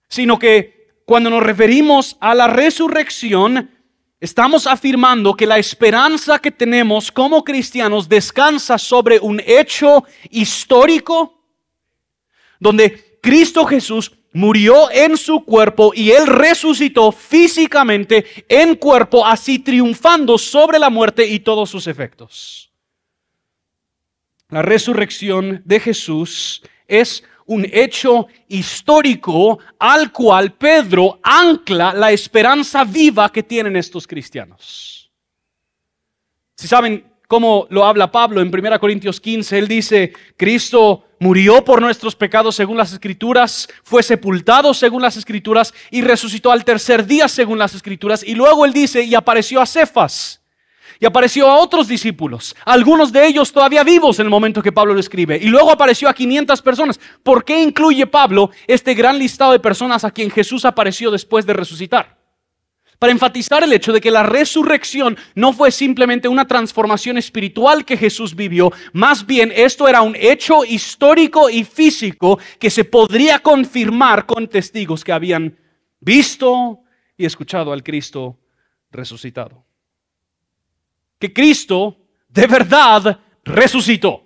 sino 0.07 0.39
que 0.39 0.99
cuando 1.05 1.29
nos 1.29 1.43
referimos 1.43 2.17
a 2.19 2.33
la 2.33 2.47
resurrección, 2.47 3.69
estamos 4.19 4.65
afirmando 4.65 5.35
que 5.35 5.45
la 5.45 5.59
esperanza 5.59 6.39
que 6.39 6.51
tenemos 6.51 7.11
como 7.11 7.43
cristianos 7.43 8.09
descansa 8.09 8.79
sobre 8.79 9.19
un 9.19 9.39
hecho 9.45 10.03
histórico 10.31 11.35
donde 12.59 13.19
Cristo 13.21 13.65
Jesús 13.65 14.11
murió 14.35 14.91
en 14.91 15.15
su 15.15 15.45
cuerpo 15.45 15.93
y 15.95 16.11
él 16.11 16.27
resucitó 16.27 17.13
físicamente 17.13 18.25
en 18.49 18.75
cuerpo, 18.75 19.25
así 19.25 19.59
triunfando 19.59 20.37
sobre 20.37 20.77
la 20.77 20.89
muerte 20.89 21.25
y 21.25 21.39
todos 21.39 21.69
sus 21.69 21.87
efectos. 21.87 22.69
La 24.49 24.61
resurrección 24.61 25.61
de 25.63 25.79
Jesús 25.79 26.61
es 26.85 27.23
un 27.45 27.65
hecho 27.71 28.27
histórico 28.49 29.59
al 29.79 30.11
cual 30.11 30.51
Pedro 30.53 31.19
ancla 31.23 31.93
la 31.93 32.11
esperanza 32.11 32.83
viva 32.83 33.31
que 33.31 33.41
tienen 33.41 33.77
estos 33.77 34.05
cristianos. 34.05 35.09
Si 36.57 36.67
saben 36.67 37.09
cómo 37.27 37.67
lo 37.69 37.85
habla 37.85 38.11
Pablo 38.11 38.41
en 38.41 38.53
1 38.53 38.79
Corintios 38.79 39.19
15, 39.21 39.57
él 39.57 39.67
dice, 39.67 40.13
Cristo 40.37 41.05
murió 41.19 41.63
por 41.63 41.81
nuestros 41.81 42.15
pecados 42.15 42.55
según 42.55 42.77
las 42.77 42.93
escrituras, 42.93 43.67
fue 43.83 44.03
sepultado 44.03 44.73
según 44.73 45.01
las 45.01 45.17
escrituras 45.17 45.73
y 45.91 46.01
resucitó 46.01 46.51
al 46.51 46.65
tercer 46.65 47.05
día 47.05 47.27
según 47.27 47.57
las 47.57 47.73
escrituras. 47.73 48.23
Y 48.23 48.35
luego 48.35 48.65
él 48.65 48.73
dice, 48.73 49.03
y 49.03 49.15
apareció 49.15 49.61
a 49.61 49.65
Cefas. 49.65 50.41
Y 50.99 51.05
apareció 51.05 51.49
a 51.49 51.57
otros 51.57 51.89
discípulos, 51.89 52.55
algunos 52.63 53.11
de 53.11 53.27
ellos 53.27 53.51
todavía 53.51 53.83
vivos 53.83 54.17
en 54.19 54.27
el 54.27 54.29
momento 54.29 54.61
que 54.61 54.71
Pablo 54.71 54.93
lo 54.93 54.99
escribe. 54.99 55.37
Y 55.37 55.47
luego 55.47 55.71
apareció 55.71 56.07
a 56.07 56.13
500 56.13 56.61
personas. 56.61 56.99
¿Por 57.21 57.43
qué 57.43 57.61
incluye 57.61 58.07
Pablo 58.07 58.49
este 58.65 58.93
gran 58.93 59.19
listado 59.19 59.51
de 59.51 59.59
personas 59.59 60.05
a 60.05 60.11
quien 60.11 60.31
Jesús 60.31 60.63
apareció 60.63 61.11
después 61.11 61.45
de 61.45 61.51
resucitar? 61.51 62.24
Para 63.05 63.13
enfatizar 63.13 63.63
el 63.63 63.71
hecho 63.71 63.93
de 63.93 64.01
que 64.01 64.09
la 64.09 64.23
resurrección 64.23 65.15
no 65.35 65.53
fue 65.53 65.69
simplemente 65.69 66.27
una 66.27 66.47
transformación 66.47 67.19
espiritual 67.19 67.85
que 67.85 67.97
Jesús 67.97 68.35
vivió, 68.35 68.71
más 68.93 69.27
bien 69.27 69.53
esto 69.55 69.87
era 69.87 70.01
un 70.01 70.15
hecho 70.15 70.65
histórico 70.65 71.47
y 71.47 71.63
físico 71.63 72.39
que 72.59 72.71
se 72.71 72.83
podría 72.83 73.37
confirmar 73.37 74.25
con 74.25 74.47
testigos 74.47 75.03
que 75.03 75.11
habían 75.11 75.55
visto 75.99 76.79
y 77.15 77.27
escuchado 77.27 77.71
al 77.71 77.83
Cristo 77.83 78.39
resucitado. 78.89 79.63
Que 81.19 81.31
Cristo 81.31 81.97
de 82.27 82.47
verdad 82.47 83.19
resucitó. 83.43 84.24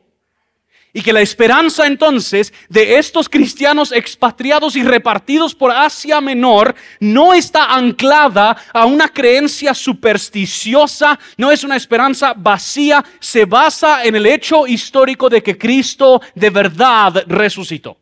Y 0.91 1.01
que 1.01 1.13
la 1.13 1.21
esperanza 1.21 1.85
entonces 1.85 2.51
de 2.67 2.97
estos 2.97 3.29
cristianos 3.29 3.91
expatriados 3.91 4.75
y 4.75 4.83
repartidos 4.83 5.53
por 5.53 5.71
Asia 5.71 6.19
Menor 6.19 6.73
no 6.99 7.33
está 7.33 7.75
anclada 7.75 8.57
a 8.73 8.85
una 8.85 9.07
creencia 9.07 9.73
supersticiosa, 9.73 11.19
no 11.37 11.51
es 11.51 11.63
una 11.63 11.75
esperanza 11.75 12.33
vacía, 12.35 13.05
se 13.19 13.45
basa 13.45 14.03
en 14.03 14.15
el 14.15 14.25
hecho 14.25 14.65
histórico 14.65 15.29
de 15.29 15.43
que 15.43 15.57
Cristo 15.57 16.21
de 16.33 16.49
verdad 16.49 17.23
resucitó. 17.27 17.97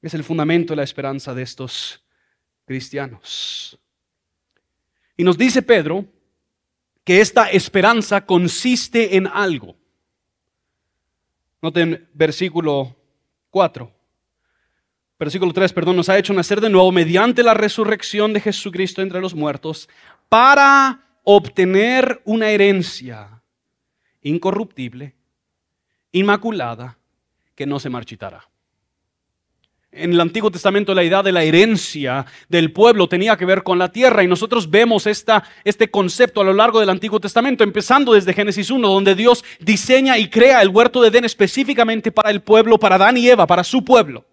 Es 0.00 0.14
el 0.14 0.24
fundamento 0.24 0.72
de 0.72 0.78
la 0.78 0.82
esperanza 0.82 1.34
de 1.34 1.42
estos 1.42 2.02
cristianos. 2.64 3.78
Y 5.16 5.24
nos 5.24 5.36
dice 5.38 5.62
Pedro 5.62 6.04
que 7.04 7.20
esta 7.20 7.50
esperanza 7.50 8.24
consiste 8.24 9.16
en 9.16 9.26
algo. 9.26 9.76
Noten 11.62 12.08
versículo 12.12 12.96
4. 13.50 13.90
Versículo 15.18 15.52
3, 15.52 15.72
perdón, 15.72 15.94
nos 15.94 16.08
ha 16.08 16.18
hecho 16.18 16.32
nacer 16.32 16.60
de 16.60 16.68
nuevo 16.68 16.90
mediante 16.90 17.44
la 17.44 17.54
resurrección 17.54 18.32
de 18.32 18.40
Jesucristo 18.40 19.00
entre 19.00 19.20
los 19.20 19.34
muertos 19.34 19.88
para 20.28 21.00
obtener 21.22 22.20
una 22.24 22.50
herencia 22.50 23.40
incorruptible, 24.22 25.14
inmaculada, 26.10 26.98
que 27.54 27.66
no 27.66 27.78
se 27.78 27.90
marchitará. 27.90 28.51
En 29.94 30.14
el 30.14 30.20
Antiguo 30.22 30.50
Testamento 30.50 30.94
la 30.94 31.04
idea 31.04 31.22
de 31.22 31.32
la 31.32 31.42
herencia 31.42 32.24
del 32.48 32.72
pueblo 32.72 33.10
tenía 33.10 33.36
que 33.36 33.44
ver 33.44 33.62
con 33.62 33.78
la 33.78 33.92
tierra 33.92 34.24
y 34.24 34.26
nosotros 34.26 34.70
vemos 34.70 35.06
esta, 35.06 35.44
este 35.64 35.90
concepto 35.90 36.40
a 36.40 36.44
lo 36.44 36.54
largo 36.54 36.80
del 36.80 36.88
Antiguo 36.88 37.20
Testamento, 37.20 37.62
empezando 37.62 38.14
desde 38.14 38.32
Génesis 38.32 38.70
1, 38.70 38.88
donde 38.88 39.14
Dios 39.14 39.44
diseña 39.60 40.16
y 40.16 40.30
crea 40.30 40.62
el 40.62 40.70
huerto 40.70 41.02
de 41.02 41.08
Edén 41.08 41.26
específicamente 41.26 42.10
para 42.10 42.30
el 42.30 42.40
pueblo, 42.40 42.78
para 42.78 42.94
Adán 42.94 43.18
y 43.18 43.28
Eva, 43.28 43.46
para 43.46 43.62
su 43.62 43.84
pueblo. 43.84 44.24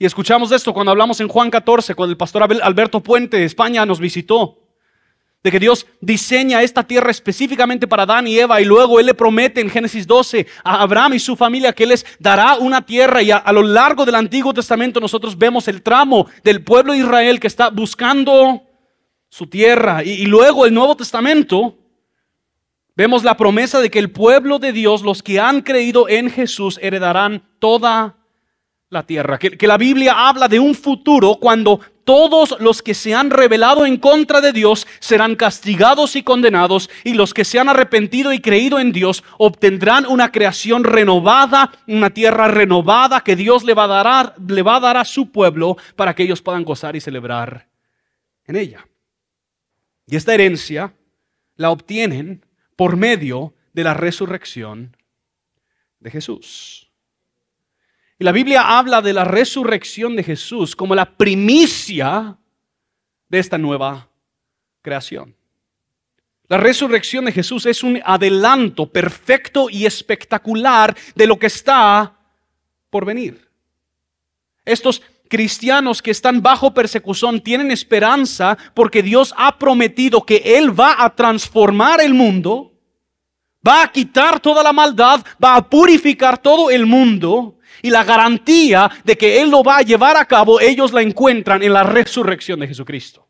Y 0.00 0.04
escuchamos 0.04 0.50
esto 0.50 0.74
cuando 0.74 0.90
hablamos 0.90 1.20
en 1.20 1.28
Juan 1.28 1.48
14, 1.48 1.94
cuando 1.94 2.10
el 2.10 2.16
pastor 2.16 2.42
Alberto 2.42 3.00
Puente 3.00 3.36
de 3.36 3.44
España 3.44 3.86
nos 3.86 4.00
visitó 4.00 4.65
de 5.46 5.52
que 5.52 5.60
Dios 5.60 5.86
diseña 6.00 6.60
esta 6.64 6.82
tierra 6.82 7.12
específicamente 7.12 7.86
para 7.86 8.02
Adán 8.02 8.26
y 8.26 8.36
Eva 8.36 8.60
y 8.60 8.64
luego 8.64 8.98
Él 8.98 9.06
le 9.06 9.14
promete 9.14 9.60
en 9.60 9.70
Génesis 9.70 10.04
12 10.04 10.44
a 10.64 10.82
Abraham 10.82 11.14
y 11.14 11.20
su 11.20 11.36
familia 11.36 11.72
que 11.72 11.86
les 11.86 12.04
dará 12.18 12.56
una 12.56 12.84
tierra 12.84 13.22
y 13.22 13.30
a, 13.30 13.44
lo 13.52 13.62
largo 13.62 14.04
del 14.04 14.16
Antiguo 14.16 14.52
Testamento 14.52 14.98
nosotros 14.98 15.38
vemos 15.38 15.68
el 15.68 15.82
tramo 15.82 16.26
del 16.42 16.64
pueblo 16.64 16.94
de 16.94 16.98
Israel 16.98 17.38
que 17.38 17.46
está 17.46 17.70
buscando 17.70 18.60
su 19.28 19.46
tierra 19.46 20.02
y, 20.02 20.14
y 20.14 20.26
luego 20.26 20.66
el 20.66 20.74
Nuevo 20.74 20.96
Testamento 20.96 21.78
vemos 22.96 23.22
la 23.22 23.36
promesa 23.36 23.78
de 23.78 23.88
que 23.88 24.00
el 24.00 24.10
pueblo 24.10 24.58
de 24.58 24.72
Dios, 24.72 25.02
los 25.02 25.22
que 25.22 25.38
han 25.38 25.60
creído 25.60 26.08
en 26.08 26.28
Jesús, 26.28 26.76
heredarán 26.82 27.44
toda 27.60 28.15
la 28.96 29.06
tierra. 29.06 29.38
Que, 29.38 29.56
que, 29.56 29.66
la 29.66 29.78
Biblia 29.78 30.28
habla 30.28 30.48
de 30.48 30.58
un 30.58 30.74
futuro 30.74 31.36
cuando 31.36 31.80
todos 32.06 32.56
los 32.60 32.82
que 32.82 32.94
se 32.94 33.14
han 33.14 33.30
rebelado 33.30 33.84
en 33.84 33.96
contra 33.96 34.40
de 34.40 34.52
Dios 34.52 34.86
serán 35.00 35.34
castigados 35.34 36.14
y 36.14 36.22
condenados, 36.22 36.88
y 37.02 37.14
los 37.14 37.34
que 37.34 37.44
se 37.44 37.58
han 37.58 37.68
arrepentido 37.68 38.32
y 38.32 38.40
creído 38.40 38.78
en 38.78 38.92
Dios 38.92 39.24
obtendrán 39.38 40.06
una 40.06 40.30
creación 40.30 40.84
renovada, 40.84 41.72
una 41.88 42.10
tierra 42.10 42.46
renovada 42.46 43.22
que 43.22 43.34
Dios 43.34 43.64
le 43.64 43.74
va 43.74 43.84
a 43.84 44.02
dar 44.02 44.34
le 44.46 44.62
va 44.62 44.76
a, 44.76 44.80
dar 44.80 44.96
a 44.96 45.04
su 45.04 45.32
pueblo 45.32 45.76
para 45.96 46.14
que 46.14 46.22
ellos 46.22 46.40
puedan 46.40 46.64
gozar 46.64 46.94
y 46.94 47.00
celebrar 47.00 47.68
en 48.46 48.56
ella. 48.56 48.86
Y 50.06 50.14
esta 50.14 50.32
herencia 50.32 50.94
la 51.56 51.70
obtienen 51.70 52.44
por 52.76 52.96
medio 52.96 53.54
de 53.72 53.82
la 53.82 53.94
resurrección 53.94 54.96
de 55.98 56.10
Jesús. 56.12 56.85
Y 58.18 58.24
la 58.24 58.32
Biblia 58.32 58.78
habla 58.78 59.02
de 59.02 59.12
la 59.12 59.24
resurrección 59.24 60.16
de 60.16 60.22
Jesús 60.22 60.74
como 60.74 60.94
la 60.94 61.16
primicia 61.16 62.38
de 63.28 63.38
esta 63.38 63.58
nueva 63.58 64.08
creación. 64.80 65.34
La 66.48 66.56
resurrección 66.56 67.24
de 67.24 67.32
Jesús 67.32 67.66
es 67.66 67.82
un 67.82 68.00
adelanto 68.04 68.86
perfecto 68.86 69.68
y 69.68 69.84
espectacular 69.84 70.96
de 71.14 71.26
lo 71.26 71.38
que 71.38 71.46
está 71.46 72.14
por 72.88 73.04
venir. 73.04 73.50
Estos 74.64 75.02
cristianos 75.28 76.00
que 76.00 76.12
están 76.12 76.40
bajo 76.40 76.72
persecución 76.72 77.40
tienen 77.40 77.70
esperanza 77.70 78.56
porque 78.74 79.02
Dios 79.02 79.34
ha 79.36 79.58
prometido 79.58 80.24
que 80.24 80.36
Él 80.36 80.78
va 80.78 81.04
a 81.04 81.14
transformar 81.14 82.00
el 82.00 82.14
mundo, 82.14 82.72
va 83.66 83.82
a 83.82 83.92
quitar 83.92 84.38
toda 84.38 84.62
la 84.62 84.72
maldad, 84.72 85.24
va 85.42 85.56
a 85.56 85.68
purificar 85.68 86.38
todo 86.38 86.70
el 86.70 86.86
mundo 86.86 87.55
y 87.86 87.90
la 87.90 88.02
garantía 88.02 88.90
de 89.04 89.16
que 89.16 89.40
Él 89.40 89.50
lo 89.50 89.62
va 89.62 89.78
a 89.78 89.82
llevar 89.82 90.16
a 90.16 90.24
cabo, 90.24 90.60
ellos 90.60 90.92
la 90.92 91.02
encuentran 91.02 91.62
en 91.62 91.72
la 91.72 91.84
resurrección 91.84 92.58
de 92.60 92.68
Jesucristo 92.68 93.26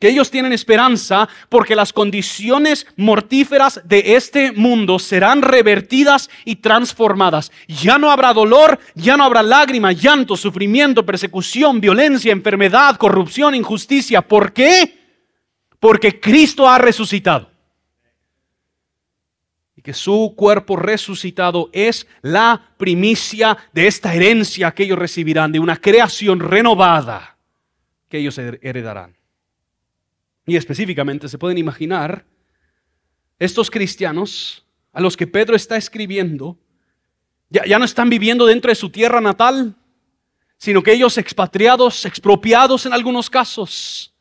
que 0.00 0.08
ellos 0.08 0.30
tienen 0.30 0.52
esperanza 0.52 1.28
porque 1.48 1.74
las 1.74 1.92
condiciones 1.92 2.86
mortíferas 2.96 3.80
de 3.84 4.14
este 4.14 4.52
mundo 4.52 4.98
serán 5.00 5.42
revertidas 5.42 6.30
y 6.44 6.56
transformadas. 6.56 7.50
Ya 7.66 7.98
no 7.98 8.10
habrá 8.10 8.32
dolor, 8.32 8.78
ya 8.94 9.16
no 9.16 9.24
habrá 9.24 9.42
lágrima, 9.42 9.90
llanto, 9.90 10.36
sufrimiento, 10.36 11.04
persecución, 11.04 11.80
violencia, 11.80 12.30
enfermedad, 12.30 12.96
corrupción, 12.96 13.56
injusticia. 13.56 14.22
¿Por 14.22 14.52
qué? 14.52 14.98
Porque 15.80 16.20
Cristo 16.20 16.68
ha 16.68 16.78
resucitado. 16.78 17.50
Que 19.88 19.94
su 19.94 20.34
cuerpo 20.36 20.76
resucitado 20.76 21.70
es 21.72 22.06
la 22.20 22.74
primicia 22.76 23.56
de 23.72 23.86
esta 23.86 24.14
herencia 24.14 24.72
que 24.72 24.82
ellos 24.82 24.98
recibirán, 24.98 25.50
de 25.50 25.60
una 25.60 25.78
creación 25.78 26.40
renovada 26.40 27.38
que 28.10 28.18
ellos 28.18 28.36
heredarán. 28.36 29.16
Y 30.44 30.56
específicamente 30.56 31.26
se 31.26 31.38
pueden 31.38 31.56
imaginar 31.56 32.26
estos 33.38 33.70
cristianos 33.70 34.62
a 34.92 35.00
los 35.00 35.16
que 35.16 35.26
Pedro 35.26 35.56
está 35.56 35.78
escribiendo, 35.78 36.58
ya, 37.48 37.64
ya, 37.64 37.78
no 37.78 37.86
están 37.86 38.10
viviendo 38.10 38.44
dentro 38.44 38.70
de 38.70 38.74
su 38.74 38.90
tierra 38.90 39.22
natal, 39.22 39.74
sino 40.58 40.82
que 40.82 40.92
ellos 40.92 41.16
expatriados, 41.16 42.04
expropiados 42.04 42.84
en 42.84 42.92
algunos 42.92 43.30
casos. 43.30 44.12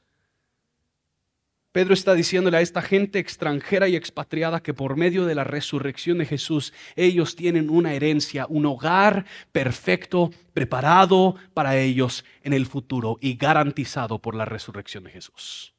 Pedro 1.77 1.93
está 1.93 2.15
diciéndole 2.15 2.57
a 2.57 2.61
esta 2.61 2.81
gente 2.81 3.19
extranjera 3.19 3.87
y 3.87 3.95
expatriada 3.95 4.63
que 4.63 4.73
por 4.73 4.97
medio 4.97 5.27
de 5.27 5.35
la 5.35 5.43
resurrección 5.43 6.17
de 6.17 6.25
Jesús 6.25 6.73
ellos 6.95 7.35
tienen 7.35 7.69
una 7.69 7.93
herencia, 7.93 8.47
un 8.49 8.65
hogar 8.65 9.27
perfecto, 9.51 10.31
preparado 10.55 11.35
para 11.53 11.77
ellos 11.77 12.25
en 12.41 12.53
el 12.53 12.65
futuro 12.65 13.19
y 13.21 13.35
garantizado 13.35 14.17
por 14.17 14.33
la 14.33 14.43
resurrección 14.43 15.03
de 15.03 15.11
Jesús. 15.11 15.75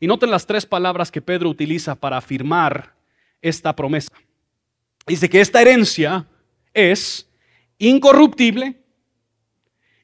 Y 0.00 0.06
noten 0.06 0.30
las 0.30 0.46
tres 0.46 0.64
palabras 0.64 1.10
que 1.10 1.20
Pedro 1.20 1.50
utiliza 1.50 1.94
para 1.94 2.16
afirmar 2.16 2.94
esta 3.42 3.76
promesa. 3.76 4.14
Dice 5.06 5.28
que 5.28 5.42
esta 5.42 5.60
herencia 5.60 6.26
es 6.72 7.30
incorruptible, 7.76 8.82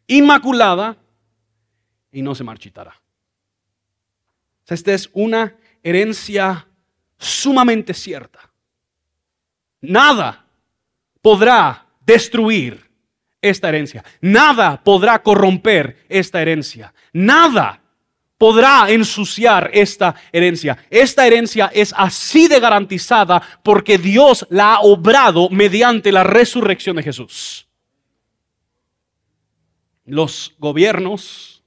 inmaculada 0.06 0.98
y 2.12 2.20
no 2.20 2.34
se 2.34 2.44
marchitará. 2.44 3.00
Esta 4.75 4.92
es 4.92 5.08
una 5.12 5.56
herencia 5.82 6.66
sumamente 7.18 7.94
cierta. 7.94 8.50
Nada 9.80 10.44
podrá 11.23 11.87
destruir 12.04 12.90
esta 13.40 13.68
herencia. 13.68 14.04
Nada 14.20 14.82
podrá 14.82 15.23
corromper 15.23 16.04
esta 16.08 16.42
herencia. 16.42 16.92
Nada 17.12 17.80
podrá 18.38 18.90
ensuciar 18.90 19.71
esta 19.73 20.14
herencia. 20.32 20.76
Esta 20.90 21.26
herencia 21.26 21.71
es 21.73 21.95
así 21.97 22.49
de 22.49 22.60
garantizada 22.60 23.43
porque 23.62 23.99
Dios 23.99 24.47
la 24.50 24.75
ha 24.75 24.80
obrado 24.80 25.49
mediante 25.50 26.12
la 26.12 26.25
resurrección 26.25 26.97
de 26.97 27.02
Jesús. 27.02 27.69
Los 30.04 30.54
gobiernos, 30.58 31.64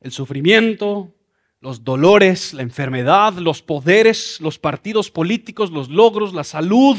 el 0.00 0.12
sufrimiento, 0.12 1.14
los 1.62 1.84
dolores, 1.84 2.52
la 2.52 2.62
enfermedad, 2.62 3.34
los 3.34 3.62
poderes, 3.62 4.40
los 4.40 4.58
partidos 4.58 5.12
políticos, 5.12 5.70
los 5.70 5.88
logros, 5.88 6.34
la 6.34 6.42
salud, 6.42 6.98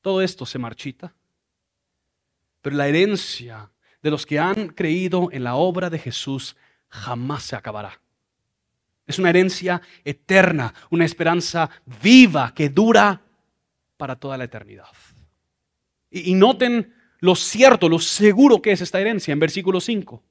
todo 0.00 0.22
esto 0.22 0.44
se 0.44 0.58
marchita. 0.58 1.14
Pero 2.60 2.74
la 2.74 2.88
herencia 2.88 3.70
de 4.02 4.10
los 4.10 4.26
que 4.26 4.40
han 4.40 4.70
creído 4.70 5.28
en 5.30 5.44
la 5.44 5.54
obra 5.54 5.88
de 5.88 6.00
Jesús 6.00 6.56
jamás 6.88 7.44
se 7.44 7.54
acabará. 7.54 8.00
Es 9.06 9.20
una 9.20 9.30
herencia 9.30 9.80
eterna, 10.04 10.74
una 10.90 11.04
esperanza 11.04 11.70
viva 12.02 12.52
que 12.52 12.68
dura 12.68 13.22
para 13.96 14.16
toda 14.16 14.36
la 14.36 14.44
eternidad. 14.44 14.88
Y, 16.10 16.34
noten 16.34 16.92
lo 17.20 17.36
cierto, 17.36 17.88
lo 17.88 18.00
seguro 18.00 18.60
que 18.60 18.72
es 18.72 18.80
esta 18.80 19.00
herencia 19.00 19.30
en 19.30 19.38
versículo 19.38 19.80
5. 19.80 20.24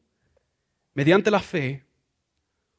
Mediante 0.93 1.31
la 1.31 1.39
fe, 1.39 1.86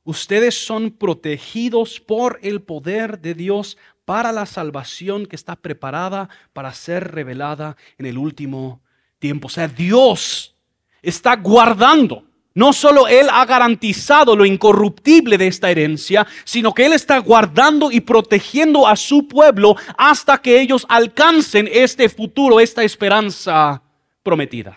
ustedes 0.09 0.55
son 0.55 0.91
protegidos 0.91 2.01
por 2.01 2.39
el 2.43 2.63
poder 2.63 3.21
de 3.21 3.35
Dios 3.35 3.77
para 4.07 4.33
la 4.33 4.47
salvación 4.47 5.27
que 5.27 5.37
está 5.37 5.55
preparada 5.55 6.31
para 6.55 6.73
ser 6.73 7.13
revelada 7.13 7.77
en 7.99 8.07
el 8.07 8.17
último 8.17 8.81
tiempo. 9.19 9.49
O 9.49 9.51
sea, 9.51 9.69
Dios 9.69 10.57
está 11.03 11.37
guardando 11.37 12.25
no 12.55 12.73
solo 12.73 13.07
Él 13.07 13.29
ha 13.31 13.45
garantizado 13.45 14.35
lo 14.35 14.45
incorruptible 14.45 15.39
de 15.39 15.47
esta 15.47 15.71
herencia, 15.71 16.27
sino 16.43 16.75
que 16.75 16.87
Él 16.87 16.93
está 16.93 17.19
guardando 17.19 17.93
y 17.93 18.01
protegiendo 18.01 18.89
a 18.89 18.97
su 18.97 19.29
pueblo 19.29 19.77
hasta 19.97 20.39
que 20.39 20.61
ellos 20.61 20.85
alcancen 20.89 21.69
este 21.71 22.09
futuro, 22.09 22.59
esta 22.59 22.83
esperanza 22.83 23.81
prometida. 24.25 24.77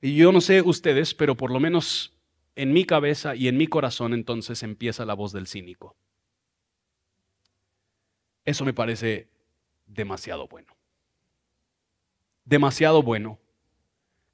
Y 0.00 0.14
yo 0.14 0.32
no 0.32 0.40
sé 0.40 0.62
ustedes, 0.62 1.14
pero 1.14 1.36
por 1.36 1.50
lo 1.50 1.60
menos 1.60 2.12
en 2.54 2.72
mi 2.72 2.84
cabeza 2.84 3.34
y 3.34 3.48
en 3.48 3.56
mi 3.56 3.66
corazón 3.66 4.14
entonces 4.14 4.62
empieza 4.62 5.04
la 5.04 5.14
voz 5.14 5.32
del 5.32 5.46
cínico. 5.46 5.96
Eso 8.44 8.64
me 8.64 8.72
parece 8.72 9.28
demasiado 9.86 10.46
bueno. 10.48 10.74
Demasiado 12.44 13.02
bueno 13.02 13.38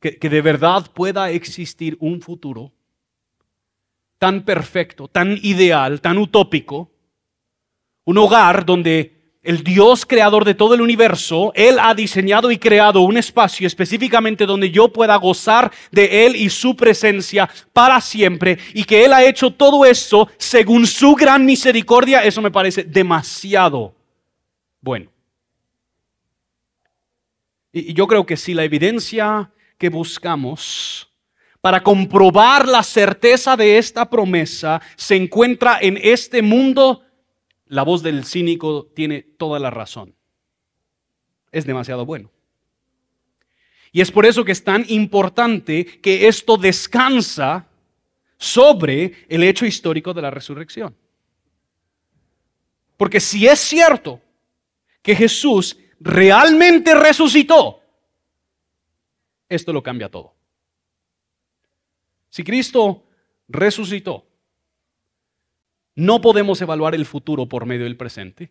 que, 0.01 0.29
de 0.29 0.43
verdad 0.43 0.91
pueda 0.93 1.31
existir 1.31 1.97
un 2.01 2.21
futuro 2.21 2.73
tan 4.19 4.45
perfecto, 4.45 5.09
tan 5.09 5.39
ideal, 5.43 6.01
tan 6.01 6.19
utópico, 6.19 6.91
un 8.05 8.19
hogar 8.19 8.67
donde 8.67 9.22
el 9.43 9.65
Dios 9.65 10.07
creador 10.07 10.45
de 10.45 10.55
todo 10.55 10.75
el 10.75 10.81
universo, 10.81 11.53
Él 11.55 11.79
ha 11.81 11.95
diseñado 11.95 12.51
y 12.53 12.59
creado 12.59 13.01
un 13.01 13.17
espacio 13.17 13.67
específicamente 13.67 14.47
donde 14.47 14.71
yo 14.71 14.93
pueda 14.93 15.17
gozar 15.17 15.73
de 15.91 16.27
Él 16.27 16.37
y 16.37 16.49
su 16.49 16.77
presencia 16.77 17.51
para 17.73 18.01
siempre 18.01 18.59
y 18.73 18.85
que 18.85 19.05
Él 19.05 19.13
ha 19.13 19.25
hecho 19.25 19.51
todo 19.51 19.85
eso 19.85 20.29
según 20.39 20.87
su 20.87 21.15
gran 21.15 21.45
misericordia, 21.45 22.23
eso 22.23 22.41
me 22.41 22.53
parece 22.53 22.85
demasiado 22.85 23.95
bueno. 24.81 25.11
Y 27.73 27.95
yo 27.95 28.07
creo 28.07 28.25
que 28.25 28.37
si 28.37 28.55
la 28.55 28.65
evidencia 28.65 29.51
que 29.79 29.89
buscamos 29.89 31.11
para 31.61 31.83
comprobar 31.83 32.69
la 32.69 32.83
certeza 32.83 33.57
de 33.57 33.79
esta 33.79 34.09
promesa 34.09 34.81
se 34.97 35.17
encuentra 35.17 35.79
en 35.81 35.99
este 36.03 36.43
mundo, 36.43 37.03
la 37.73 37.85
voz 37.85 38.03
del 38.03 38.27
cínico 38.27 38.85
tiene 38.95 39.23
toda 39.23 39.59
la 39.59 39.71
razón. 39.71 40.15
Es 41.51 41.65
demasiado 41.65 42.05
bueno. 42.05 42.31
Y 43.93 44.03
es 44.03 44.11
por 44.11 44.27
eso 44.27 44.45
que 44.45 44.53
es 44.53 44.63
tan 44.63 44.85
importante 44.89 45.87
que 45.87 46.29
esto 46.29 46.59
descansa 46.59 47.67
sobre 48.37 49.25
el 49.27 49.43
hecho 49.43 49.65
histórico 49.65 50.13
de 50.13 50.21
la 50.21 50.31
resurrección. 50.31 50.95
Porque 52.99 53.21
si 53.21 53.47
es 53.47 53.59
cierto 53.59 54.21
que 55.01 55.17
Jesús 55.17 55.79
realmente 55.99 56.95
resucitó, 56.95 57.81
esto 59.49 59.73
lo 59.73 59.83
cambia 59.83 60.11
todo. 60.11 60.35
Si 62.29 62.45
Cristo 62.45 63.07
resucitó, 63.49 64.27
no 65.95 66.21
podemos 66.21 66.61
evaluar 66.61 66.95
el 66.95 67.07
futuro 67.07 67.47
por 67.47 67.67
medio 67.67 67.85
del 67.85 67.97
presente. 67.97 68.51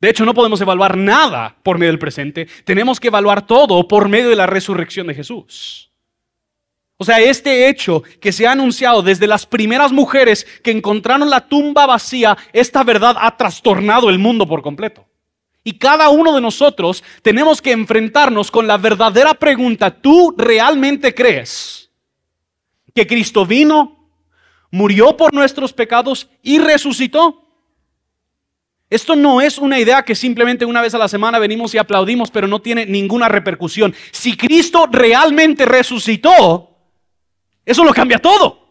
De 0.00 0.10
hecho, 0.10 0.24
no 0.24 0.34
podemos 0.34 0.60
evaluar 0.60 0.96
nada 0.96 1.56
por 1.62 1.78
medio 1.78 1.92
del 1.92 1.98
presente. 1.98 2.46
Tenemos 2.64 3.00
que 3.00 3.08
evaluar 3.08 3.46
todo 3.46 3.88
por 3.88 4.08
medio 4.08 4.28
de 4.28 4.36
la 4.36 4.46
resurrección 4.46 5.06
de 5.06 5.14
Jesús. 5.14 5.90
O 6.98 7.04
sea, 7.04 7.20
este 7.20 7.68
hecho 7.68 8.02
que 8.20 8.32
se 8.32 8.46
ha 8.46 8.52
anunciado 8.52 9.02
desde 9.02 9.26
las 9.26 9.44
primeras 9.46 9.92
mujeres 9.92 10.46
que 10.62 10.70
encontraron 10.70 11.28
la 11.28 11.46
tumba 11.46 11.86
vacía, 11.86 12.36
esta 12.52 12.84
verdad 12.84 13.16
ha 13.18 13.36
trastornado 13.36 14.08
el 14.08 14.18
mundo 14.18 14.46
por 14.46 14.62
completo. 14.62 15.06
Y 15.62 15.72
cada 15.78 16.08
uno 16.08 16.34
de 16.34 16.40
nosotros 16.40 17.02
tenemos 17.22 17.60
que 17.60 17.72
enfrentarnos 17.72 18.50
con 18.50 18.66
la 18.66 18.78
verdadera 18.78 19.34
pregunta, 19.34 19.90
¿tú 19.90 20.34
realmente 20.38 21.14
crees 21.14 21.90
que 22.94 23.06
Cristo 23.06 23.44
vino, 23.44 23.95
murió 24.70 25.16
por 25.16 25.32
nuestros 25.34 25.72
pecados 25.72 26.28
y 26.42 26.58
resucitó? 26.58 27.42
Esto 28.88 29.16
no 29.16 29.40
es 29.40 29.58
una 29.58 29.80
idea 29.80 30.04
que 30.04 30.14
simplemente 30.14 30.64
una 30.64 30.80
vez 30.80 30.94
a 30.94 30.98
la 30.98 31.08
semana 31.08 31.38
venimos 31.38 31.74
y 31.74 31.78
aplaudimos, 31.78 32.30
pero 32.30 32.46
no 32.46 32.60
tiene 32.60 32.86
ninguna 32.86 33.28
repercusión. 33.28 33.94
Si 34.12 34.36
Cristo 34.36 34.88
realmente 34.90 35.64
resucitó, 35.64 36.70
eso 37.64 37.82
lo 37.82 37.92
cambia 37.92 38.18
todo. 38.18 38.64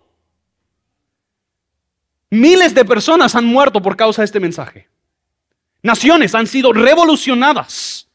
Miles 2.30 2.74
de 2.74 2.86
personas 2.86 3.36
han 3.36 3.46
muerto 3.46 3.82
por 3.82 3.98
causa 3.98 4.22
de 4.22 4.26
este 4.26 4.40
mensaje. 4.40 4.88
Naciones 5.84 6.34
han 6.34 6.48
sido 6.48 6.74
revolucionadas. 6.74 8.10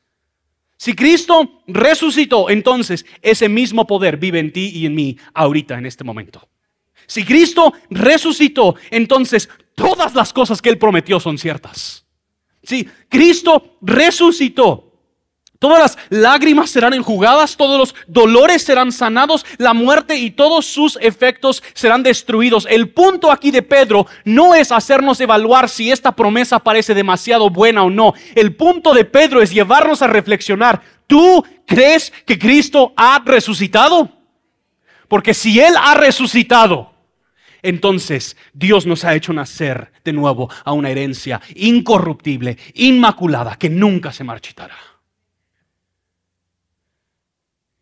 Si 0.77 0.95
Cristo 0.95 1.63
resucitó, 1.67 2.49
entonces 2.49 3.05
ese 3.21 3.49
mismo 3.51 3.87
poder 3.87 4.17
vive 4.17 4.39
en 4.39 4.53
ti 4.53 4.73
y 4.75 4.87
en 4.87 4.95
mí 4.95 5.19
ahorita, 5.35 5.77
en 5.77 5.85
este 5.85 6.03
momento. 6.03 6.50
Si 7.11 7.25
Cristo 7.25 7.73
resucitó, 7.91 8.77
entonces 8.89 9.49
todas 9.75 10.15
las 10.15 10.33
cosas 10.33 10.63
que 10.63 10.69
Él 10.69 10.79
prometió 10.79 11.19
son 11.19 11.39
ciertas. 11.39 12.07
Si 12.63 12.89
Cristo 13.09 13.79
resucitó, 13.81 14.87
Todas 15.59 15.79
las 15.79 15.99
lágrimas 16.09 16.71
serán 16.71 16.95
enjugadas, 16.95 17.55
todos 17.55 17.79
los 17.79 17.95
dolores 18.07 18.63
serán 18.63 18.93
sanados, 18.93 19.45
la 19.59 19.75
muerte 19.75 20.17
y 20.17 20.31
todos 20.31 20.65
sus 20.65 20.97
efectos 21.03 21.63
serán 21.75 22.03
destruidos. 22.03 22.67
El 22.71 22.89
punto 22.89 23.31
aquí 23.31 23.51
de 23.51 23.61
Pedro 23.61 24.07
no 24.25 24.55
es 24.55 24.73
hacernos 24.73 25.21
evaluar 25.21 25.69
si 25.69 25.91
esta 25.91 26.17
promesa 26.17 26.61
parece 26.61 26.95
demasiado 26.95 27.51
buena 27.51 27.83
o 27.83 27.91
no. 27.91 28.15
El 28.35 28.57
punto 28.57 28.95
de 28.95 29.05
Pedro 29.05 29.43
es 29.43 29.51
llevarnos 29.51 30.01
a 30.01 30.07
reflexionar. 30.07 30.81
¿Tú 31.07 31.45
crees 31.67 32.11
que 32.25 32.39
Cristo 32.39 32.95
ha 32.97 33.21
resucitado? 33.23 34.09
Porque 35.09 35.35
si 35.35 35.61
Él 35.61 35.75
ha 35.79 35.93
resucitado, 35.93 36.90
entonces 37.63 38.37
Dios 38.53 38.87
nos 38.87 39.05
ha 39.05 39.15
hecho 39.15 39.33
nacer 39.33 39.93
de 40.05 40.13
nuevo 40.13 40.51
a 40.65 40.73
una 40.73 40.91
herencia 40.91 41.41
incorruptible, 41.55 42.59
inmaculada, 42.75 43.57
que 43.57 43.71
nunca 43.71 44.13
se 44.13 44.25
marchitará. 44.25 44.77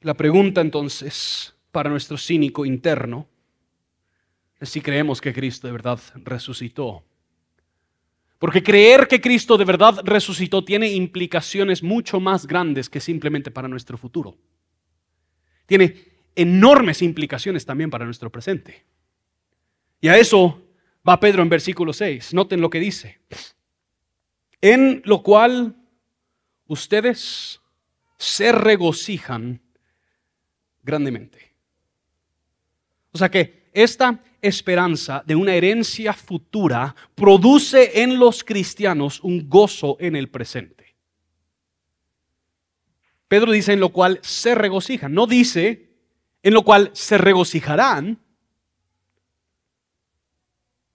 La 0.00 0.14
pregunta 0.14 0.60
entonces 0.60 1.54
para 1.72 1.90
nuestro 1.90 2.16
cínico 2.16 2.64
interno 2.64 3.26
es 4.60 4.68
si 4.68 4.80
creemos 4.80 5.20
que 5.20 5.32
Cristo 5.32 5.66
de 5.66 5.72
verdad 5.72 6.00
resucitó. 6.24 7.04
Porque 8.38 8.62
creer 8.62 9.08
que 9.08 9.20
Cristo 9.20 9.56
de 9.56 9.64
verdad 9.64 10.00
resucitó 10.04 10.64
tiene 10.64 10.90
implicaciones 10.92 11.82
mucho 11.82 12.20
más 12.20 12.46
grandes 12.46 12.88
que 12.88 13.00
simplemente 13.00 13.50
para 13.50 13.66
nuestro 13.66 13.98
futuro. 13.98 14.36
Tiene 15.66 15.96
enormes 16.36 17.02
implicaciones 17.02 17.66
también 17.66 17.90
para 17.90 18.04
nuestro 18.04 18.30
presente. 18.30 18.84
Y 20.00 20.08
a 20.08 20.16
eso 20.16 20.62
va 21.06 21.20
Pedro 21.20 21.42
en 21.42 21.48
versículo 21.48 21.92
6. 21.92 22.34
Noten 22.34 22.60
lo 22.60 22.70
que 22.70 22.80
dice. 22.80 23.20
En 24.60 25.02
lo 25.04 25.22
cual 25.22 25.76
ustedes 26.66 27.60
se 28.16 28.52
regocijan 28.52 29.60
grandemente. 30.82 31.54
O 33.12 33.18
sea 33.18 33.30
que 33.30 33.68
esta 33.72 34.22
esperanza 34.40 35.22
de 35.26 35.34
una 35.34 35.54
herencia 35.54 36.12
futura 36.12 36.94
produce 37.14 38.02
en 38.02 38.18
los 38.18 38.44
cristianos 38.44 39.20
un 39.22 39.48
gozo 39.48 39.96
en 40.00 40.16
el 40.16 40.28
presente. 40.28 40.96
Pedro 43.28 43.52
dice 43.52 43.74
en 43.74 43.80
lo 43.80 43.90
cual 43.90 44.20
se 44.22 44.54
regocijan, 44.54 45.12
no 45.12 45.26
dice 45.26 45.90
en 46.42 46.54
lo 46.54 46.62
cual 46.62 46.90
se 46.94 47.18
regocijarán. 47.18 48.18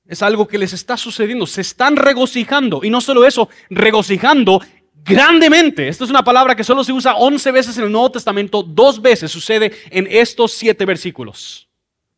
Es 0.06 0.22
algo 0.22 0.48
que 0.48 0.58
les 0.58 0.74
está 0.74 0.98
sucediendo, 0.98 1.48
se 1.48 1.62
están 1.62 1.96
regocijando 1.96 2.82
y 2.84 2.90
no 2.90 3.00
solo 3.00 3.26
eso, 3.26 3.50
regocijando 3.70 4.62
grandemente. 5.04 5.88
Esta 5.88 6.04
es 6.04 6.10
una 6.10 6.24
palabra 6.24 6.56
que 6.56 6.64
solo 6.64 6.84
se 6.84 6.92
usa 6.92 7.16
11 7.16 7.52
veces 7.52 7.78
en 7.78 7.86
el 7.86 7.92
Nuevo 7.92 8.12
Testamento, 8.12 8.64
dos 8.64 9.02
veces 9.02 9.32
sucede 9.32 9.72
en 9.90 10.08
estos 10.10 10.52
siete 10.54 10.86
versículos. 10.86 11.68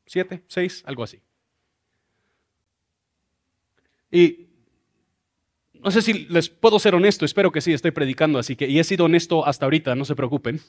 ¿Siete? 0.06 0.44
¿Seis? 0.48 0.84
Algo 0.86 1.04
así. 1.04 1.20
Y 4.12 4.48
no 5.74 5.92
sé 5.92 6.02
si 6.02 6.26
les 6.26 6.50
puedo 6.50 6.80
ser 6.80 6.96
honesto, 6.96 7.26
espero 7.26 7.52
que 7.52 7.62
sí, 7.62 7.74
estoy 7.74 7.92
predicando, 7.92 8.40
así 8.40 8.56
que, 8.56 8.68
y 8.68 8.80
he 8.80 8.84
sido 8.84 9.06
honesto 9.06 9.46
hasta 9.46 9.66
ahorita, 9.66 9.94
no 9.94 10.06
se 10.06 10.16
preocupen. 10.16 10.62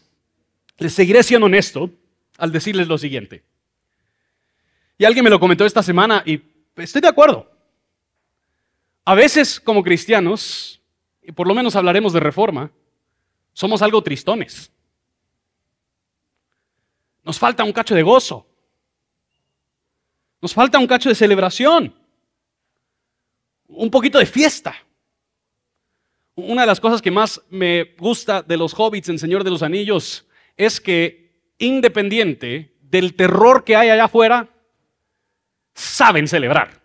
Les 0.78 0.92
seguiré 0.92 1.22
siendo 1.22 1.46
honesto 1.46 1.90
al 2.36 2.52
decirles 2.52 2.88
lo 2.88 2.98
siguiente. 2.98 3.42
Y 4.98 5.04
alguien 5.04 5.24
me 5.24 5.30
lo 5.30 5.40
comentó 5.40 5.64
esta 5.64 5.82
semana 5.82 6.22
y 6.26 6.42
estoy 6.76 7.00
de 7.00 7.08
acuerdo. 7.08 7.50
A 9.04 9.14
veces 9.14 9.60
como 9.60 9.82
cristianos 9.82 10.80
y 11.22 11.32
por 11.32 11.48
lo 11.48 11.54
menos 11.54 11.74
hablaremos 11.74 12.12
de 12.12 12.20
reforma, 12.20 12.70
somos 13.52 13.82
algo 13.82 14.02
tristones. 14.02 14.70
Nos 17.24 17.38
falta 17.38 17.64
un 17.64 17.72
cacho 17.72 17.96
de 17.96 18.02
gozo. 18.02 18.46
Nos 20.40 20.54
falta 20.54 20.78
un 20.78 20.86
cacho 20.86 21.08
de 21.08 21.16
celebración. 21.16 21.92
Un 23.66 23.90
poquito 23.90 24.20
de 24.20 24.26
fiesta. 24.26 24.76
Una 26.36 26.60
de 26.60 26.66
las 26.68 26.78
cosas 26.78 27.02
que 27.02 27.10
más 27.10 27.42
me 27.50 27.94
gusta 27.98 28.42
de 28.42 28.56
los 28.56 28.72
hobbits 28.78 29.08
en 29.08 29.18
Señor 29.18 29.42
de 29.42 29.50
los 29.50 29.62
Anillos 29.62 30.28
es 30.56 30.80
que, 30.80 31.42
independiente 31.58 32.76
del 32.82 33.16
terror 33.16 33.64
que 33.64 33.74
hay 33.74 33.88
allá 33.88 34.04
afuera, 34.04 34.50
saben 35.76 36.26
celebrar. 36.26 36.80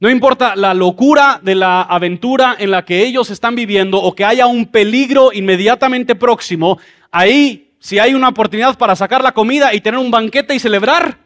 No 0.00 0.10
importa 0.10 0.56
la 0.56 0.74
locura 0.74 1.40
de 1.42 1.54
la 1.54 1.82
aventura 1.82 2.56
en 2.58 2.70
la 2.70 2.84
que 2.84 3.02
ellos 3.04 3.30
están 3.30 3.54
viviendo 3.54 3.98
o 3.98 4.14
que 4.14 4.24
haya 4.24 4.46
un 4.46 4.66
peligro 4.66 5.32
inmediatamente 5.32 6.14
próximo, 6.14 6.78
ahí 7.10 7.76
si 7.78 7.98
hay 7.98 8.14
una 8.14 8.28
oportunidad 8.28 8.76
para 8.76 8.96
sacar 8.96 9.22
la 9.22 9.32
comida 9.32 9.72
y 9.72 9.80
tener 9.80 9.98
un 9.98 10.10
banquete 10.10 10.54
y 10.54 10.58
celebrar, 10.58 11.18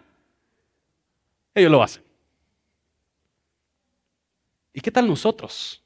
ellos 1.54 1.70
lo 1.70 1.82
hacen. 1.82 2.04
¿Y 4.72 4.80
qué 4.80 4.90
tal 4.90 5.08
nosotros? 5.08 5.82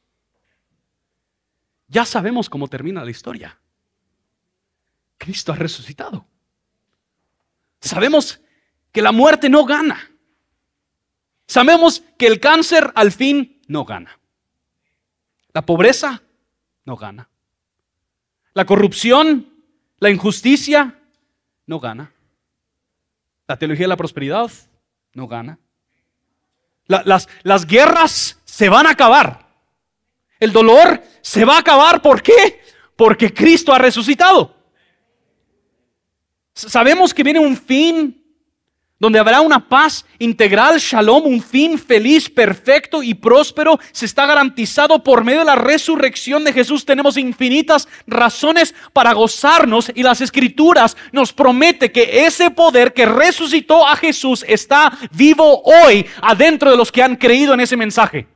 Ya 1.88 2.04
sabemos 2.04 2.50
cómo 2.50 2.68
termina 2.68 3.04
la 3.04 3.10
historia. 3.10 3.58
Cristo 5.16 5.52
ha 5.52 5.56
resucitado. 5.56 6.26
Sabemos 7.80 8.40
que 8.92 9.00
la 9.00 9.12
muerte 9.12 9.48
no 9.48 9.64
gana. 9.64 10.13
Sabemos 11.46 12.02
que 12.18 12.26
el 12.26 12.40
cáncer 12.40 12.92
al 12.94 13.12
fin 13.12 13.60
no 13.68 13.84
gana. 13.84 14.18
La 15.52 15.62
pobreza 15.62 16.22
no 16.84 16.96
gana. 16.96 17.28
La 18.54 18.64
corrupción, 18.64 19.52
la 19.98 20.10
injusticia 20.10 21.00
no 21.66 21.80
gana. 21.80 22.12
La 23.46 23.58
teología 23.58 23.84
de 23.84 23.88
la 23.88 23.96
prosperidad 23.96 24.50
no 25.12 25.28
gana. 25.28 25.58
las, 26.86 27.28
las 27.42 27.66
guerras 27.66 28.40
se 28.44 28.68
van 28.68 28.86
a 28.86 28.90
acabar. 28.90 29.44
El 30.40 30.52
dolor 30.52 31.02
se 31.22 31.44
va 31.44 31.56
a 31.56 31.60
acabar. 31.60 32.02
¿Por 32.02 32.22
qué? 32.22 32.62
Porque 32.96 33.32
Cristo 33.32 33.72
ha 33.72 33.78
resucitado. 33.78 34.54
Sabemos 36.54 37.12
que 37.12 37.22
viene 37.22 37.40
un 37.40 37.56
fin 37.56 38.23
donde 38.98 39.18
habrá 39.18 39.40
una 39.40 39.68
paz 39.68 40.06
integral, 40.18 40.78
shalom, 40.78 41.26
un 41.26 41.42
fin 41.42 41.78
feliz, 41.78 42.30
perfecto 42.30 43.02
y 43.02 43.14
próspero, 43.14 43.78
se 43.92 44.06
está 44.06 44.24
garantizado 44.24 45.02
por 45.02 45.24
medio 45.24 45.40
de 45.40 45.46
la 45.46 45.56
resurrección 45.56 46.44
de 46.44 46.52
Jesús. 46.52 46.86
Tenemos 46.86 47.16
infinitas 47.16 47.88
razones 48.06 48.74
para 48.92 49.12
gozarnos 49.12 49.90
y 49.94 50.02
las 50.02 50.20
escrituras 50.20 50.96
nos 51.12 51.32
promete 51.32 51.90
que 51.90 52.24
ese 52.24 52.50
poder 52.50 52.92
que 52.92 53.06
resucitó 53.06 53.86
a 53.86 53.96
Jesús 53.96 54.44
está 54.48 54.96
vivo 55.12 55.62
hoy 55.64 56.06
adentro 56.22 56.70
de 56.70 56.76
los 56.76 56.92
que 56.92 57.02
han 57.02 57.16
creído 57.16 57.54
en 57.54 57.60
ese 57.60 57.76
mensaje. 57.76 58.28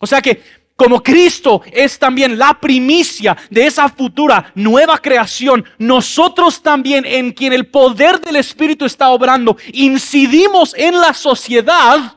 O 0.00 0.06
sea 0.06 0.22
que 0.22 0.42
como 0.80 1.02
Cristo 1.02 1.60
es 1.70 1.98
también 1.98 2.38
la 2.38 2.58
primicia 2.58 3.36
de 3.50 3.66
esa 3.66 3.86
futura 3.90 4.50
nueva 4.54 4.96
creación, 4.96 5.62
nosotros 5.76 6.62
también 6.62 7.04
en 7.04 7.32
quien 7.32 7.52
el 7.52 7.66
poder 7.66 8.18
del 8.18 8.36
Espíritu 8.36 8.86
está 8.86 9.10
obrando, 9.10 9.58
incidimos 9.74 10.74
en 10.74 10.98
la 10.98 11.12
sociedad 11.12 12.16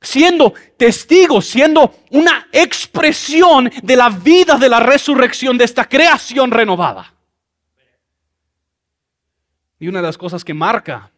siendo 0.00 0.54
testigos, 0.78 1.44
siendo 1.44 1.94
una 2.08 2.48
expresión 2.52 3.70
de 3.82 3.96
la 3.96 4.08
vida 4.08 4.56
de 4.56 4.70
la 4.70 4.80
resurrección 4.80 5.58
de 5.58 5.66
esta 5.66 5.86
creación 5.86 6.50
renovada. 6.50 7.12
Y 9.78 9.88
una 9.88 9.98
de 9.98 10.06
las 10.06 10.16
cosas 10.16 10.42
que 10.42 10.54
marca 10.54 11.12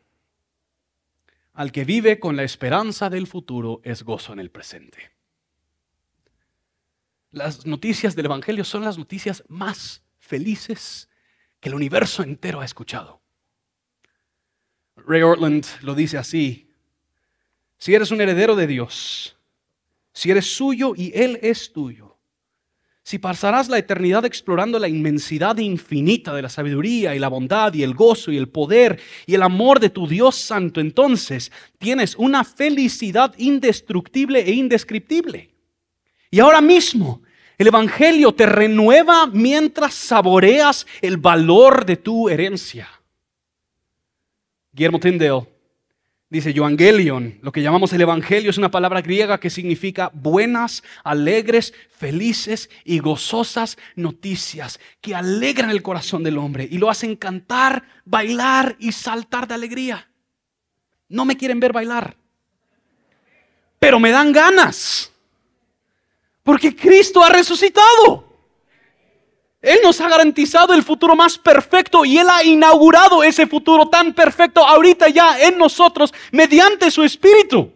al 1.52 1.70
que 1.70 1.84
vive 1.84 2.18
con 2.18 2.34
la 2.34 2.42
esperanza 2.42 3.08
del 3.08 3.28
futuro 3.28 3.80
es 3.84 4.02
gozo 4.02 4.32
en 4.32 4.40
el 4.40 4.50
presente. 4.50 5.13
Las 7.34 7.66
noticias 7.66 8.14
del 8.14 8.26
Evangelio 8.26 8.62
son 8.62 8.84
las 8.84 8.96
noticias 8.96 9.42
más 9.48 10.04
felices 10.20 11.08
que 11.58 11.68
el 11.68 11.74
universo 11.74 12.22
entero 12.22 12.60
ha 12.60 12.64
escuchado. 12.64 13.20
Ray 14.94 15.22
Ortland 15.22 15.66
lo 15.80 15.96
dice 15.96 16.16
así, 16.16 16.70
si 17.76 17.92
eres 17.92 18.12
un 18.12 18.20
heredero 18.20 18.54
de 18.54 18.68
Dios, 18.68 19.36
si 20.12 20.30
eres 20.30 20.54
suyo 20.54 20.92
y 20.96 21.10
Él 21.12 21.40
es 21.42 21.72
tuyo, 21.72 22.16
si 23.02 23.18
pasarás 23.18 23.68
la 23.68 23.78
eternidad 23.78 24.24
explorando 24.24 24.78
la 24.78 24.86
inmensidad 24.86 25.58
infinita 25.58 26.36
de 26.36 26.42
la 26.42 26.48
sabiduría 26.48 27.16
y 27.16 27.18
la 27.18 27.26
bondad 27.26 27.74
y 27.74 27.82
el 27.82 27.94
gozo 27.94 28.30
y 28.30 28.36
el 28.36 28.48
poder 28.48 29.00
y 29.26 29.34
el 29.34 29.42
amor 29.42 29.80
de 29.80 29.90
tu 29.90 30.06
Dios 30.06 30.36
Santo, 30.36 30.80
entonces 30.80 31.50
tienes 31.78 32.14
una 32.14 32.44
felicidad 32.44 33.34
indestructible 33.38 34.38
e 34.38 34.52
indescriptible. 34.52 35.50
Y 36.30 36.38
ahora 36.38 36.60
mismo 36.60 37.23
el 37.58 37.66
Evangelio 37.66 38.32
te 38.32 38.46
renueva 38.46 39.26
mientras 39.26 39.94
saboreas 39.94 40.86
el 41.00 41.16
valor 41.16 41.84
de 41.84 41.96
tu 41.96 42.28
herencia. 42.28 42.88
Guillermo 44.72 44.98
Tyndale 44.98 45.54
Dice 46.34 46.50
Evangelion, 46.50 47.38
lo 47.42 47.52
que 47.52 47.62
llamamos 47.62 47.92
el 47.92 48.00
Evangelio 48.00 48.50
es 48.50 48.58
una 48.58 48.72
palabra 48.72 49.00
griega 49.02 49.38
que 49.38 49.50
significa 49.50 50.10
buenas, 50.12 50.82
alegres, 51.04 51.72
felices 51.96 52.70
y 52.82 52.98
gozosas 52.98 53.78
noticias 53.94 54.80
que 55.00 55.14
alegran 55.14 55.70
el 55.70 55.80
corazón 55.80 56.24
del 56.24 56.38
hombre 56.38 56.66
y 56.68 56.78
lo 56.78 56.90
hacen 56.90 57.14
cantar, 57.14 57.84
bailar 58.04 58.74
y 58.80 58.90
saltar 58.90 59.46
de 59.46 59.54
alegría. 59.54 60.08
No 61.08 61.24
me 61.24 61.36
quieren 61.36 61.60
ver 61.60 61.72
bailar, 61.72 62.16
pero 63.78 64.00
me 64.00 64.10
dan 64.10 64.32
ganas, 64.32 65.12
porque 66.44 66.76
Cristo 66.76 67.24
ha 67.24 67.30
resucitado. 67.30 68.32
Él 69.60 69.78
nos 69.82 69.98
ha 70.02 70.08
garantizado 70.08 70.74
el 70.74 70.82
futuro 70.82 71.16
más 71.16 71.38
perfecto 71.38 72.04
y 72.04 72.18
Él 72.18 72.28
ha 72.30 72.44
inaugurado 72.44 73.24
ese 73.24 73.46
futuro 73.46 73.88
tan 73.88 74.12
perfecto 74.12 74.64
ahorita 74.64 75.08
ya 75.08 75.40
en 75.40 75.56
nosotros 75.56 76.12
mediante 76.30 76.90
su 76.90 77.02
Espíritu. 77.02 77.72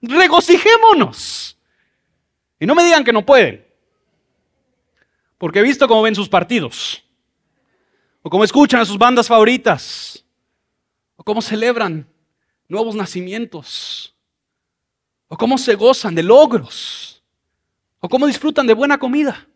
Regocijémonos. 0.00 1.58
Y 2.58 2.64
no 2.64 2.74
me 2.74 2.84
digan 2.84 3.04
que 3.04 3.12
no 3.12 3.24
pueden. 3.24 3.66
Porque 5.36 5.58
he 5.58 5.62
visto 5.62 5.86
cómo 5.86 6.00
ven 6.00 6.14
sus 6.14 6.28
partidos. 6.28 7.04
O 8.22 8.30
cómo 8.30 8.42
escuchan 8.42 8.80
a 8.80 8.86
sus 8.86 8.96
bandas 8.96 9.28
favoritas. 9.28 10.24
O 11.16 11.22
cómo 11.22 11.42
celebran 11.42 12.08
nuevos 12.66 12.94
nacimientos. 12.94 14.14
O 15.28 15.36
cómo 15.36 15.58
se 15.58 15.74
gozan 15.74 16.14
de 16.14 16.22
logros. 16.22 17.15
O 18.06 18.08
cómo 18.08 18.28
disfrutan 18.28 18.68
de 18.68 18.74
buena 18.74 18.98
comida. 18.98 19.48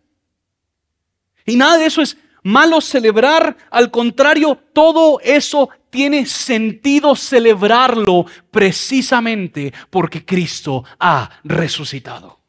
Y 1.46 1.54
nada 1.54 1.78
de 1.78 1.86
eso 1.86 2.02
es 2.02 2.16
malo 2.42 2.80
celebrar, 2.80 3.56
al 3.70 3.92
contrario, 3.92 4.56
todo 4.72 5.20
eso 5.20 5.70
tiene 5.88 6.26
sentido 6.26 7.14
celebrarlo 7.14 8.26
precisamente 8.50 9.72
porque 9.88 10.24
Cristo 10.24 10.82
ha 10.98 11.30
resucitado. 11.44 12.40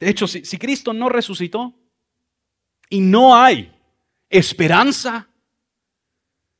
De 0.00 0.08
hecho, 0.08 0.26
si, 0.26 0.46
si, 0.46 0.56
Cristo 0.56 0.94
no 0.94 1.10
resucitó 1.10 1.74
y 2.88 3.00
no 3.00 3.36
hay 3.36 3.70
esperanza, 4.30 5.28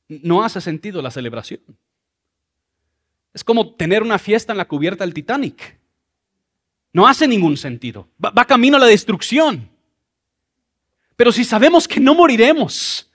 no 0.08 0.44
hace 0.44 0.60
sentido 0.60 1.00
la 1.00 1.10
celebración. 1.10 1.62
Es 3.32 3.42
como 3.42 3.76
tener 3.76 4.02
una 4.02 4.18
fiesta 4.18 4.52
en 4.52 4.58
la 4.58 4.68
cubierta 4.68 5.04
del 5.04 5.14
Titanic. 5.14 5.83
No 6.94 7.06
hace 7.06 7.28
ningún 7.28 7.58
sentido. 7.58 8.08
va 8.24 8.44
camino 8.46 8.78
a 8.78 8.80
la 8.80 8.86
destrucción. 8.86 9.68
Pero 11.16 11.30
si 11.32 11.44
sabemos 11.44 11.86
que 11.86 12.00
no 12.00 12.14
moriremos, 12.14 13.10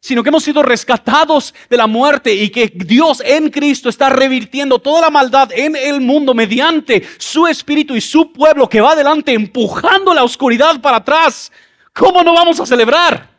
sino 0.00 0.24
que 0.24 0.30
hemos 0.30 0.42
sido 0.42 0.64
rescatados 0.64 1.54
de 1.70 1.76
la 1.76 1.86
muerte 1.86 2.34
y 2.34 2.50
que 2.50 2.66
Dios 2.74 3.22
en 3.24 3.48
Cristo 3.50 3.88
está 3.88 4.08
revirtiendo 4.10 4.80
toda 4.80 5.02
la 5.02 5.10
maldad 5.10 5.50
en 5.52 5.76
el 5.76 6.00
mundo 6.00 6.34
mediante 6.34 7.04
su 7.18 7.46
espíritu 7.46 7.94
y 7.94 8.00
su 8.00 8.32
pueblo 8.32 8.68
que 8.68 8.80
va 8.80 8.92
adelante 8.92 9.32
empujando 9.32 10.12
la 10.12 10.24
oscuridad 10.24 10.80
para 10.80 10.96
atrás, 10.96 11.52
¿cómo 11.92 12.24
no 12.24 12.34
vamos 12.34 12.58
a 12.58 12.66
celebrar? 12.66 13.30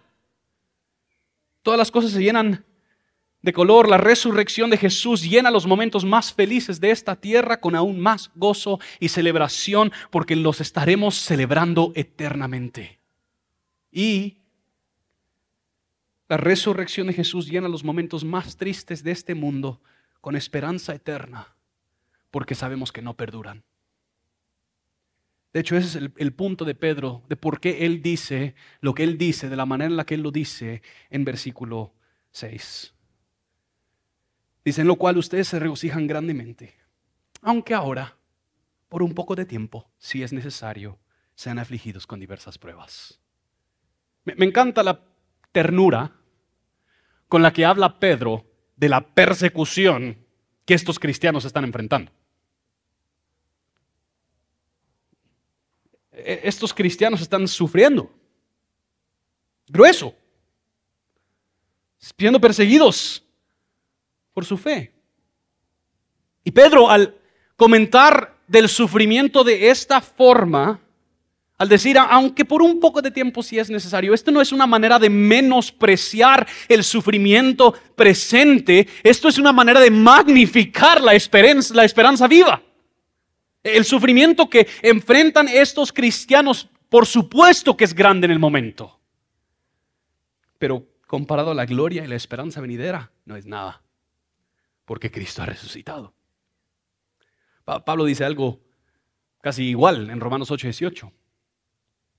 Todas 1.62 1.78
las 1.78 1.92
cosas 1.92 2.12
se 2.12 2.24
llenan 2.24 2.64
de 3.44 3.52
color, 3.52 3.90
la 3.90 3.98
resurrección 3.98 4.70
de 4.70 4.78
Jesús 4.78 5.22
llena 5.22 5.52
los 5.52 5.68
momentos 5.68 6.06
más 6.06 6.34
felices 6.34 6.80
de 6.80 6.92
esta 6.92 7.18
tierra 7.18 7.60
con 7.60 7.76
aún 7.76 8.00
más 8.00 8.32
gozo 8.36 8.80
y 9.02 9.10
celebración 9.10 9.92
porque 10.10 10.38
los 10.38 10.62
estaremos 10.62 11.16
celebrando 11.16 11.92
eternamente. 11.94 13.00
Y 13.92 14.38
la 16.30 16.38
resurrección 16.38 17.08
de 17.08 17.14
Jesús 17.14 17.48
llena 17.48 17.68
los 17.68 17.84
momentos 17.84 18.24
más 18.24 18.56
tristes 18.56 19.04
de 19.04 19.12
este 19.12 19.36
mundo 19.36 19.82
con 20.22 20.38
esperanza 20.38 20.96
eterna, 20.96 21.54
porque 22.32 22.56
sabemos 22.56 22.94
que 22.94 23.02
no 23.02 23.14
perduran. 23.14 23.62
De 25.52 25.60
hecho, 25.60 25.76
ese 25.76 26.00
es 26.00 26.12
el, 26.16 26.34
punto 26.34 26.64
de 26.64 26.76
Pedro, 26.76 27.24
de 27.28 27.36
por 27.36 27.60
qué 27.60 27.86
él 27.86 28.02
dice 28.02 28.56
lo 28.80 28.94
que 28.94 29.04
él 29.04 29.18
dice, 29.18 29.50
de 29.50 29.58
la 29.58 29.66
manera 29.66 29.92
en 29.92 29.98
la 29.98 30.06
que 30.06 30.16
él 30.16 30.22
lo 30.22 30.32
dice 30.32 30.82
en 31.10 31.26
versículo 31.26 31.94
6. 32.32 32.94
Dice, 34.64 34.82
en 34.82 34.88
lo 34.88 34.96
cual 34.96 35.18
ustedes 35.18 35.48
se 35.48 35.60
regocijan 35.60 36.08
grandemente, 36.08 36.76
aunque 37.42 37.74
ahora, 37.74 38.18
por 38.90 39.04
un 39.04 39.14
poco 39.14 39.36
de 39.36 39.46
tiempo, 39.46 39.90
si 39.98 40.24
es 40.24 40.32
necesario, 40.32 41.00
sean 41.36 41.60
afligidos 41.60 42.08
con 42.08 42.20
diversas 42.20 42.58
pruebas 42.58 43.20
me, 44.26 44.46
encanta 44.46 44.84
la 44.84 45.00
ternura 45.52 46.12
con 47.28 47.42
la 47.42 47.52
que 47.52 47.66
habla 47.66 48.00
Pedro 48.00 48.46
de 48.76 48.90
la 48.90 49.02
persecución 49.02 50.26
que 50.66 50.74
estos 50.74 51.00
cristianos 51.00 51.46
están 51.46 51.64
enfrentando. 51.64 52.12
E, 56.12 56.42
estos 56.44 56.74
cristianos 56.74 57.22
están 57.22 57.48
sufriendo. 57.48 58.12
Grueso. 59.68 60.16
Siendo 61.98 62.40
perseguidos 62.40 63.23
por 64.34 64.46
su 64.46 64.58
fe. 64.58 64.94
Y 66.44 66.52
Pedro, 66.52 66.90
al 66.90 67.16
comentar 67.56 68.38
del 68.48 68.68
sufrimiento 68.68 69.44
de 69.44 69.70
esta 69.70 70.02
forma, 70.02 70.80
al 71.58 71.70
decir, 71.70 71.98
aunque 71.98 72.44
por 72.44 72.62
un 72.62 72.80
poco 72.80 73.02
de 73.02 73.12
tiempo 73.12 73.44
sí 73.44 73.58
es 73.58 73.70
necesario, 73.70 74.14
esto 74.14 74.32
no 74.32 74.42
es 74.42 74.52
una 74.52 74.68
manera 74.68 75.00
de 75.00 75.10
menospreciar 75.10 76.46
el 76.68 76.84
sufrimiento 76.84 77.74
presente, 77.96 78.88
esto 79.04 79.30
es 79.30 79.38
una 79.38 79.54
manera 79.54 79.80
de 79.80 79.92
magnificar 79.92 81.02
la 81.02 81.14
esperanza, 81.14 81.74
la 81.74 81.86
esperanza 81.86 82.28
viva. 82.28 82.62
El 83.62 83.86
sufrimiento 83.86 84.50
que 84.50 84.68
enfrentan 84.82 85.48
estos 85.48 85.94
cristianos, 85.94 86.68
por 86.90 87.06
supuesto 87.06 87.78
que 87.78 87.86
es 87.86 87.94
grande 87.94 88.26
en 88.26 88.32
el 88.32 88.40
momento, 88.40 89.00
pero 90.58 90.86
comparado 91.08 91.52
a 91.52 91.56
la 91.56 91.66
gloria 91.66 92.04
y 92.04 92.08
la 92.08 92.16
esperanza 92.16 92.60
venidera, 92.60 93.12
no 93.24 93.38
es 93.38 93.46
nada, 93.46 93.83
porque 94.86 95.12
Cristo 95.12 95.42
ha 95.42 95.46
resucitado. 95.46 96.14
Pablo 97.64 98.06
dice 98.06 98.26
algo 98.26 98.62
casi 99.42 99.64
igual 99.64 100.10
en 100.10 100.20
Romanos 100.20 100.52
8, 100.52 100.68
18 100.68 101.14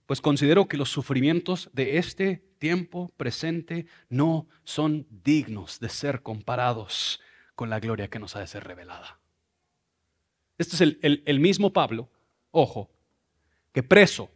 pues 0.07 0.20
considero 0.20 0.68
que 0.68 0.77
los 0.77 0.90
sufrimientos 0.90 1.70
de 1.72 1.98
este 1.98 2.44
tiempo 2.59 3.11
presente 3.16 3.87
no 4.09 4.48
son 4.64 5.07
dignos 5.11 5.81
de 5.81 5.88
ser 5.88 6.22
comparados 6.22 7.20
con 7.55 7.70
la 7.70 7.81
gloria 7.81 8.09
que 8.09 8.18
nos 8.18 8.37
ha 8.37 8.40
de 8.40 8.46
ser 8.46 8.64
revelada. 8.64 9.18
Este 10.59 10.77
es 10.77 10.81
el, 10.83 11.22
el 11.24 11.40
mismo 11.40 11.72
Pablo, 11.72 12.11
ojo, 12.50 12.90
que 13.72 13.83
preso 13.83 14.31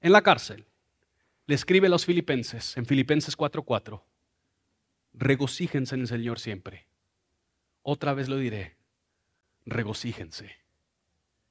en 0.00 0.12
la 0.12 0.22
cárcel 0.22 0.66
le 1.46 1.54
escribe 1.54 1.88
a 1.88 1.90
los 1.90 2.06
filipenses 2.06 2.76
en 2.76 2.86
Filipenses 2.86 3.36
4:4, 3.36 4.02
regocíjense 5.12 5.96
en 5.96 6.02
el 6.02 6.08
Señor 6.08 6.38
siempre. 6.38 6.86
Otra 7.82 8.14
vez 8.14 8.28
lo 8.28 8.36
diré, 8.36 8.76
regocíjense. 9.66 10.50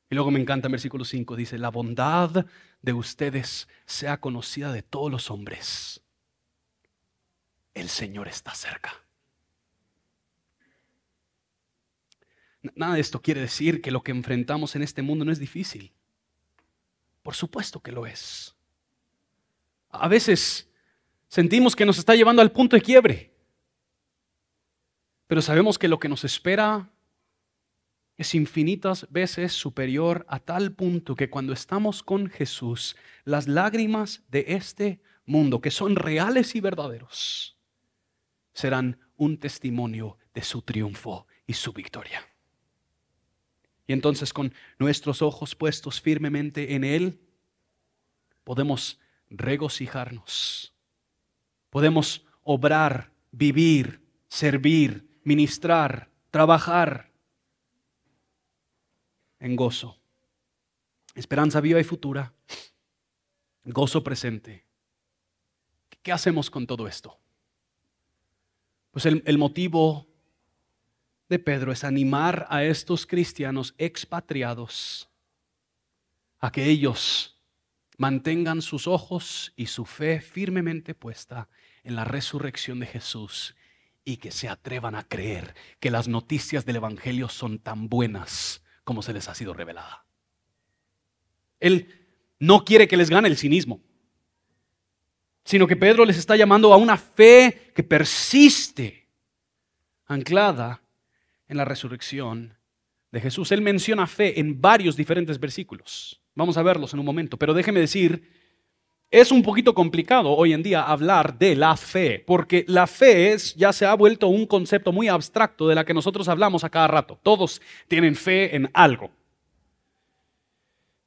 Y 0.10 0.16
luego 0.16 0.32
me 0.32 0.40
encanta 0.40 0.68
el 0.68 0.72
versículo 0.72 1.06
5, 1.06 1.36
dice, 1.36 1.58
la 1.58 1.70
bondad 1.70 2.46
de 2.82 2.94
ustedes 2.94 3.68
sea 3.86 4.20
conocida 4.20 4.72
de 4.72 4.82
todos 4.82 5.12
los 5.12 5.32
hombres. 5.32 6.02
El 7.74 7.90
Señor 7.90 8.28
está 8.28 8.54
cerca. 8.54 8.94
Nada 12.76 12.96
de 12.96 13.00
esto 13.00 13.22
quiere 13.22 13.42
decir 13.42 13.82
que 13.82 13.92
lo 13.92 14.04
que 14.04 14.12
enfrentamos 14.12 14.76
en 14.76 14.84
este 14.84 15.02
mundo 15.02 15.26
no 15.26 15.32
es 15.32 15.40
difícil. 15.40 15.94
Por 17.24 17.34
supuesto 17.34 17.80
que 17.80 17.92
lo 17.92 18.06
es. 18.06 18.56
A 19.90 20.08
veces 20.08 20.72
Sentimos 21.32 21.78
que 21.78 21.86
nos 21.86 21.98
está 21.98 22.14
llevando 22.14 22.42
al 22.42 22.52
punto 22.52 22.76
de 22.76 22.82
quiebre. 22.82 23.31
Pero 25.32 25.42
sabemos 25.42 25.80
que 25.80 25.88
lo 25.88 25.98
que 25.98 26.10
nos 26.10 26.26
espera 26.26 26.90
es 28.18 28.36
infinitas 28.36 29.08
veces 29.10 29.54
superior 29.54 30.26
a 30.28 30.40
tal 30.42 30.74
punto 30.74 31.16
que 31.16 31.30
cuando 31.30 31.54
estamos 31.54 32.04
con 32.04 32.30
Jesús, 32.30 32.98
las 33.24 33.48
lágrimas 33.48 34.24
de 34.28 34.44
este 34.50 35.00
mundo, 35.26 35.62
que 35.62 35.72
son 35.72 35.96
reales 35.96 36.54
y 36.54 36.60
verdaderos, 36.60 37.58
serán 38.52 39.00
un 39.16 39.38
testimonio 39.38 40.18
de 40.34 40.42
su 40.44 40.64
triunfo 40.64 41.28
y 41.48 41.54
su 41.54 41.72
victoria. 41.72 42.28
Y 43.88 43.94
entonces 43.94 44.34
con 44.34 44.54
nuestros 44.80 45.22
ojos 45.22 45.56
puestos 45.56 46.02
firmemente 46.02 46.76
en 46.76 46.84
Él, 46.84 47.22
podemos 48.44 49.00
regocijarnos 49.30 50.76
Podemos 51.70 52.26
obrar, 52.44 53.14
vivir, 53.32 54.02
servir, 54.28 55.10
ministrar, 55.24 56.10
trabajar 56.30 57.12
en 59.40 59.56
gozo. 59.56 59.98
Esperanza 61.16 61.60
viva 61.62 61.80
y 61.80 61.84
futura. 61.84 62.34
Gozo 63.64 64.04
presente. 64.04 64.66
¿Qué 66.02 66.12
hacemos 66.12 66.50
con 66.50 66.66
todo 66.66 66.88
esto? 66.88 67.20
Pues 68.92 69.06
el, 69.06 69.22
el, 69.26 69.38
motivo 69.38 70.08
de 71.30 71.40
Pedro 71.40 71.72
es 71.72 71.84
animar 71.84 72.48
a 72.50 72.64
estos 72.64 73.06
cristianos 73.06 73.74
expatriados 73.78 75.10
a 76.40 76.52
que 76.52 76.66
ellos 76.66 77.40
mantengan 77.98 78.62
sus 78.62 78.88
ojos 78.88 79.54
y 79.56 79.68
su 79.68 79.86
fe 79.86 80.22
firmemente 80.22 80.96
puesta 80.96 81.48
en 81.84 81.96
la 81.96 82.04
resurrección 82.04 82.80
de 82.80 82.88
Jesús 82.88 83.56
y 84.04 84.18
que 84.18 84.32
se 84.32 84.50
atrevan 84.50 84.96
a 84.96 85.08
creer 85.08 85.56
que 85.80 85.92
las 85.92 86.08
noticias 86.08 86.66
del 86.66 86.78
Evangelio 86.78 87.30
son 87.30 87.60
tan 87.60 87.88
buenas 87.90 88.64
como 88.84 89.02
se 89.02 89.14
les 89.14 89.28
ha 89.28 89.36
sido 89.36 89.54
revelada. 89.54 90.06
Él 91.60 91.88
no 92.40 92.66
quiere 92.66 92.88
que 92.88 92.98
les 92.98 93.10
gane 93.10 93.28
el 93.28 93.38
cinismo, 93.38 93.82
sino 95.44 95.68
que 95.68 95.76
Pedro 95.76 96.06
les 96.06 96.18
está 96.18 96.36
llamando 96.36 96.74
a 96.74 96.78
una 96.78 96.98
fe 96.98 97.72
que 97.76 97.84
persiste, 97.84 99.08
anclada 100.08 100.82
en 101.48 101.58
la 101.58 101.66
resurrección 101.66 102.58
de 103.12 103.22
Jesús. 103.22 103.52
Él 103.52 103.62
menciona 103.62 104.08
fe 104.08 104.40
en 104.40 104.60
varios 104.60 104.96
diferentes 104.96 105.40
versículos. 105.40 106.22
Vamos 106.34 106.58
a 106.58 106.64
verlos 106.64 106.94
en 106.94 107.00
un 107.00 107.06
momento, 107.06 107.38
pero 107.38 107.54
déjeme 107.54 107.80
decir 107.80 108.41
es 109.12 109.30
un 109.30 109.44
poquito 109.44 109.74
complicado 109.76 110.32
hoy 110.32 110.54
en 110.54 110.64
día 110.64 110.84
hablar 110.84 111.38
de 111.38 111.58
la 111.58 111.76
fe, 111.76 112.24
porque 112.26 112.64
la 112.70 112.88
fe 112.88 113.34
es, 113.34 113.54
ya 113.56 113.74
se 113.74 113.86
ha 113.86 113.94
vuelto 113.94 114.28
un 114.28 114.46
concepto 114.46 114.94
muy 114.94 115.10
abstracto 115.10 115.68
de 115.68 115.76
la 115.76 115.84
que 115.84 115.94
nosotros 115.94 116.30
hablamos 116.30 116.64
a 116.64 116.70
cada 116.70 116.88
rato. 116.88 117.20
Todos 117.22 117.62
tienen 117.90 118.16
fe 118.16 118.56
en 118.56 118.70
algo. 118.74 119.12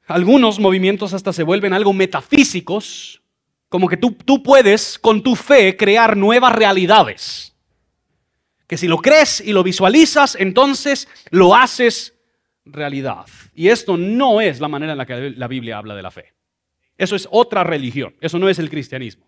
Algunos 0.07 0.59
movimientos 0.59 1.15
hasta 1.15 1.33
se 1.33 1.45
vuelven 1.45 1.73
algo 1.73 1.95
metafísicos, 1.95 3.23
como 3.71 3.89
que 3.89 3.97
tú, 3.97 4.13
tú 4.13 4.43
puedes 4.43 4.99
con 4.99 5.23
tu 5.23 5.35
fe 5.35 5.75
crear 5.75 6.15
nuevas 6.15 6.53
realidades. 6.53 7.57
Que 8.67 8.77
si 8.77 8.87
lo 8.87 8.99
crees 8.99 9.41
y 9.41 9.55
lo 9.55 9.63
visualizas, 9.63 10.37
entonces 10.39 11.09
lo 11.31 11.55
haces 11.55 12.15
realidad. 12.67 13.25
Y 13.55 13.69
esto 13.69 13.97
no 13.97 14.43
es 14.43 14.61
la 14.61 14.69
manera 14.69 14.93
en 14.93 14.99
la 14.99 15.07
que 15.07 15.31
la 15.31 15.49
Biblia 15.49 15.79
habla 15.79 15.95
de 15.95 16.03
la 16.03 16.11
fe. 16.11 16.34
Eso 16.97 17.17
es 17.17 17.29
otra 17.31 17.65
religión, 17.65 18.15
eso 18.21 18.39
no 18.39 18.49
es 18.49 18.59
el 18.59 18.71
cristianismo. 18.71 19.27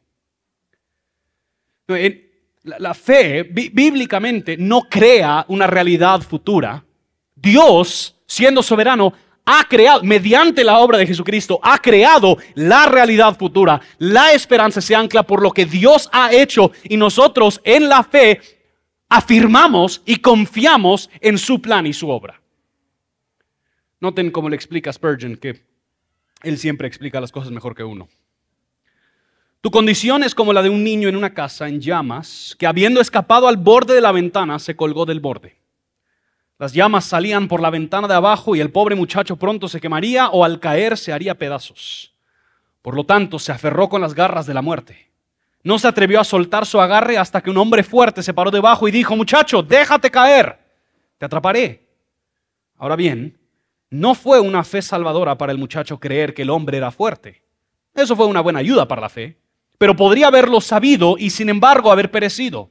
La 2.62 2.94
fe 2.94 3.44
bíblicamente 3.44 4.56
no 4.56 4.82
crea 4.82 5.44
una 5.48 5.66
realidad 5.66 6.20
futura. 6.22 6.84
Dios, 7.34 8.16
siendo 8.26 8.62
soberano, 8.62 9.12
ha 9.44 9.64
creado, 9.68 10.02
mediante 10.02 10.64
la 10.64 10.78
obra 10.78 10.98
de 10.98 11.06
Jesucristo, 11.06 11.60
ha 11.62 11.78
creado 11.78 12.36
la 12.54 12.86
realidad 12.86 13.38
futura. 13.38 13.80
La 13.98 14.32
esperanza 14.32 14.80
se 14.80 14.96
ancla 14.96 15.22
por 15.22 15.40
lo 15.40 15.52
que 15.52 15.64
Dios 15.64 16.08
ha 16.12 16.32
hecho 16.32 16.72
y 16.84 16.96
nosotros 16.96 17.60
en 17.62 17.88
la 17.88 18.02
fe 18.02 18.40
afirmamos 19.08 20.02
y 20.04 20.16
confiamos 20.16 21.08
en 21.20 21.38
su 21.38 21.62
plan 21.62 21.86
y 21.86 21.92
su 21.92 22.10
obra. 22.10 22.40
Noten 24.00 24.32
cómo 24.32 24.48
le 24.48 24.56
explica 24.56 24.92
Spurgeon 24.92 25.36
que 25.36 25.64
él 26.42 26.58
siempre 26.58 26.88
explica 26.88 27.20
las 27.20 27.32
cosas 27.32 27.50
mejor 27.50 27.74
que 27.74 27.84
uno. 27.84 28.08
Tu 29.60 29.70
condición 29.70 30.22
es 30.22 30.34
como 30.34 30.52
la 30.52 30.62
de 30.62 30.68
un 30.68 30.84
niño 30.84 31.08
en 31.08 31.16
una 31.16 31.34
casa 31.34 31.68
en 31.68 31.80
llamas, 31.80 32.54
que 32.58 32.66
habiendo 32.66 33.00
escapado 33.00 33.48
al 33.48 33.56
borde 33.56 33.94
de 33.94 34.00
la 34.00 34.12
ventana, 34.12 34.58
se 34.58 34.76
colgó 34.76 35.06
del 35.06 35.20
borde. 35.20 35.56
Las 36.58 36.72
llamas 36.72 37.04
salían 37.04 37.48
por 37.48 37.60
la 37.60 37.70
ventana 37.70 38.08
de 38.08 38.14
abajo 38.14 38.56
y 38.56 38.60
el 38.60 38.70
pobre 38.70 38.94
muchacho 38.94 39.36
pronto 39.36 39.68
se 39.68 39.80
quemaría 39.80 40.28
o 40.28 40.44
al 40.44 40.60
caer 40.60 40.96
se 40.96 41.12
haría 41.12 41.36
pedazos. 41.36 42.14
Por 42.80 42.94
lo 42.94 43.04
tanto, 43.04 43.38
se 43.38 43.52
aferró 43.52 43.88
con 43.88 44.00
las 44.00 44.14
garras 44.14 44.46
de 44.46 44.54
la 44.54 44.62
muerte. 44.62 45.10
No 45.64 45.78
se 45.78 45.88
atrevió 45.88 46.20
a 46.20 46.24
soltar 46.24 46.64
su 46.64 46.80
agarre 46.80 47.18
hasta 47.18 47.40
que 47.40 47.50
un 47.50 47.56
hombre 47.58 47.82
fuerte 47.82 48.22
se 48.22 48.32
paró 48.32 48.52
debajo 48.52 48.86
y 48.86 48.92
dijo, 48.92 49.16
muchacho, 49.16 49.62
déjate 49.64 50.12
caer, 50.12 50.60
te 51.18 51.26
atraparé. 51.26 51.88
Ahora 52.76 52.94
bien, 52.94 53.36
no 53.90 54.14
fue 54.14 54.40
una 54.40 54.64
fe 54.64 54.82
salvadora 54.82 55.38
para 55.38 55.52
el 55.52 55.58
muchacho 55.58 56.00
creer 56.00 56.34
que 56.34 56.42
el 56.42 56.50
hombre 56.50 56.78
era 56.78 56.90
fuerte. 56.90 57.42
Eso 57.94 58.16
fue 58.16 58.26
una 58.26 58.40
buena 58.40 58.58
ayuda 58.58 58.86
para 58.88 59.00
la 59.00 59.08
fe, 59.08 59.38
pero 59.78 59.96
podría 59.96 60.28
haberlo 60.28 60.60
sabido 60.60 61.16
y 61.18 61.30
sin 61.30 61.48
embargo 61.48 61.90
haber 61.90 62.10
perecido. 62.10 62.70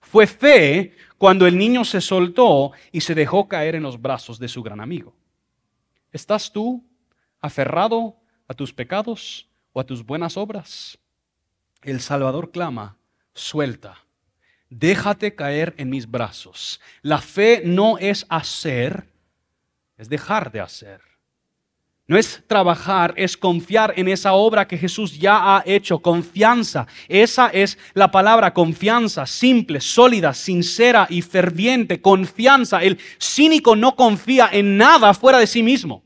Fue 0.00 0.26
fe 0.26 0.94
cuando 1.18 1.46
el 1.46 1.58
niño 1.58 1.84
se 1.84 2.00
soltó 2.00 2.72
y 2.92 3.00
se 3.02 3.14
dejó 3.14 3.48
caer 3.48 3.74
en 3.74 3.82
los 3.82 4.00
brazos 4.00 4.38
de 4.38 4.48
su 4.48 4.62
gran 4.62 4.80
amigo. 4.80 5.14
¿Estás 6.12 6.52
tú 6.52 6.84
aferrado 7.40 8.16
a 8.48 8.54
tus 8.54 8.72
pecados 8.72 9.48
o 9.72 9.80
a 9.80 9.84
tus 9.84 10.04
buenas 10.04 10.36
obras? 10.36 10.98
El 11.82 12.00
Salvador 12.00 12.50
clama, 12.50 12.96
suelta, 13.34 13.98
déjate 14.70 15.34
caer 15.34 15.74
en 15.76 15.90
mis 15.90 16.10
brazos. 16.10 16.80
La 17.02 17.18
fe 17.18 17.62
no 17.64 17.98
es 17.98 18.26
hacer, 18.28 19.09
es 20.00 20.08
dejar 20.08 20.50
de 20.50 20.60
hacer. 20.60 21.02
No 22.06 22.16
es 22.16 22.42
trabajar, 22.46 23.12
es 23.16 23.36
confiar 23.36 23.92
en 23.96 24.08
esa 24.08 24.32
obra 24.32 24.66
que 24.66 24.78
Jesús 24.78 25.18
ya 25.18 25.56
ha 25.56 25.62
hecho. 25.66 25.98
Confianza. 26.00 26.86
Esa 27.06 27.48
es 27.48 27.78
la 27.92 28.10
palabra 28.10 28.54
confianza, 28.54 29.26
simple, 29.26 29.80
sólida, 29.80 30.32
sincera 30.32 31.06
y 31.10 31.20
ferviente. 31.20 32.00
Confianza. 32.00 32.82
El 32.82 32.98
cínico 33.20 33.76
no 33.76 33.94
confía 33.94 34.48
en 34.50 34.78
nada 34.78 35.12
fuera 35.12 35.38
de 35.38 35.46
sí 35.46 35.62
mismo. 35.62 36.02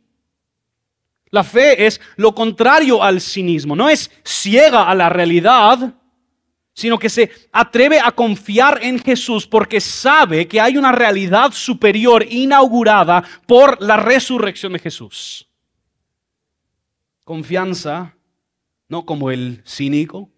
La 1.31 1.45
fe 1.45 1.87
es 1.87 2.01
lo 2.17 2.35
contrario 2.35 3.01
al 3.01 3.21
cinismo. 3.21 3.77
No 3.77 3.89
es 3.89 4.11
ciega 4.25 4.91
a 4.91 4.95
la 4.97 5.09
realidad, 5.09 5.95
sino 6.75 6.99
que 6.99 7.09
se 7.09 7.31
atreve 7.53 8.01
a 8.01 8.11
confiar 8.11 8.81
en 8.83 8.99
Jesús 8.99 9.47
porque 9.47 9.81
sabe 9.81 10.49
que 10.49 10.61
hay 10.61 10.77
una 10.77 10.91
realidad 10.91 11.53
superior 11.53 12.27
inaugurada 12.29 13.23
por 13.47 13.81
la 13.81 13.97
resurrección 13.97 14.73
de 14.73 14.81
Jesús. 14.81 15.49
Confianza, 17.23 18.17
no 18.89 19.07
como 19.07 19.31
el 19.31 19.63
cínico, 19.65 20.31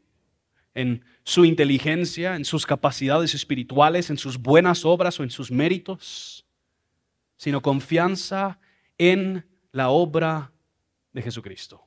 en 0.74 1.02
su 1.24 1.46
inteligencia, 1.46 2.36
en 2.36 2.44
sus 2.44 2.66
capacidades 2.66 3.34
espirituales, 3.34 4.10
en 4.10 4.18
sus 4.18 4.36
buenas 4.36 4.84
obras 4.84 5.18
o 5.18 5.22
en 5.22 5.30
sus 5.30 5.50
méritos, 5.50 6.46
sino 7.38 7.62
confianza 7.62 8.60
en 8.98 9.46
la 9.72 9.88
obra 9.88 10.52
de 11.12 11.22
Jesucristo. 11.22 11.85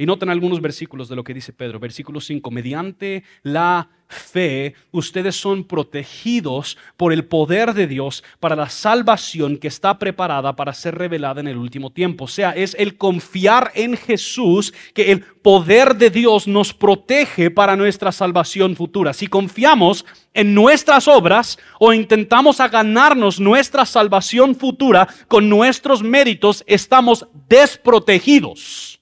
Y 0.00 0.06
noten 0.06 0.30
algunos 0.30 0.62
versículos 0.62 1.10
de 1.10 1.14
lo 1.14 1.22
que 1.22 1.34
dice 1.34 1.52
Pedro. 1.52 1.78
Versículo 1.78 2.22
5. 2.22 2.50
Mediante 2.50 3.22
la 3.42 3.90
fe, 4.08 4.72
ustedes 4.92 5.36
son 5.36 5.62
protegidos 5.62 6.78
por 6.96 7.12
el 7.12 7.26
poder 7.26 7.74
de 7.74 7.86
Dios 7.86 8.24
para 8.40 8.56
la 8.56 8.70
salvación 8.70 9.58
que 9.58 9.68
está 9.68 9.98
preparada 9.98 10.56
para 10.56 10.72
ser 10.72 10.94
revelada 10.94 11.42
en 11.42 11.48
el 11.48 11.58
último 11.58 11.90
tiempo. 11.90 12.24
O 12.24 12.28
sea, 12.28 12.52
es 12.52 12.74
el 12.78 12.96
confiar 12.96 13.72
en 13.74 13.94
Jesús 13.94 14.72
que 14.94 15.12
el 15.12 15.20
poder 15.20 15.94
de 15.96 16.08
Dios 16.08 16.48
nos 16.48 16.72
protege 16.72 17.50
para 17.50 17.76
nuestra 17.76 18.10
salvación 18.10 18.76
futura. 18.76 19.12
Si 19.12 19.26
confiamos 19.26 20.06
en 20.32 20.54
nuestras 20.54 21.08
obras 21.08 21.58
o 21.78 21.92
intentamos 21.92 22.56
ganarnos 22.56 23.38
nuestra 23.38 23.84
salvación 23.84 24.54
futura 24.56 25.06
con 25.28 25.50
nuestros 25.50 26.02
méritos, 26.02 26.64
estamos 26.66 27.26
desprotegidos. 27.50 28.99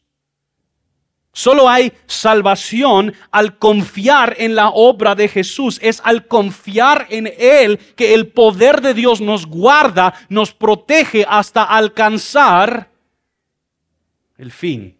Solo 1.38 1.68
hay 1.68 1.92
salvación 2.08 3.14
al 3.30 3.58
confiar 3.58 4.34
en 4.38 4.56
la 4.56 4.70
obra 4.70 5.14
de 5.14 5.28
Jesús. 5.28 5.78
Es 5.80 6.00
al 6.02 6.26
confiar 6.26 7.06
en 7.10 7.32
Él 7.38 7.78
que 7.94 8.12
el 8.12 8.26
poder 8.26 8.80
de 8.80 8.92
Dios 8.92 9.20
nos 9.20 9.46
guarda, 9.46 10.14
nos 10.28 10.52
protege 10.52 11.24
hasta 11.28 11.62
alcanzar 11.62 12.90
el 14.36 14.50
fin. 14.50 14.98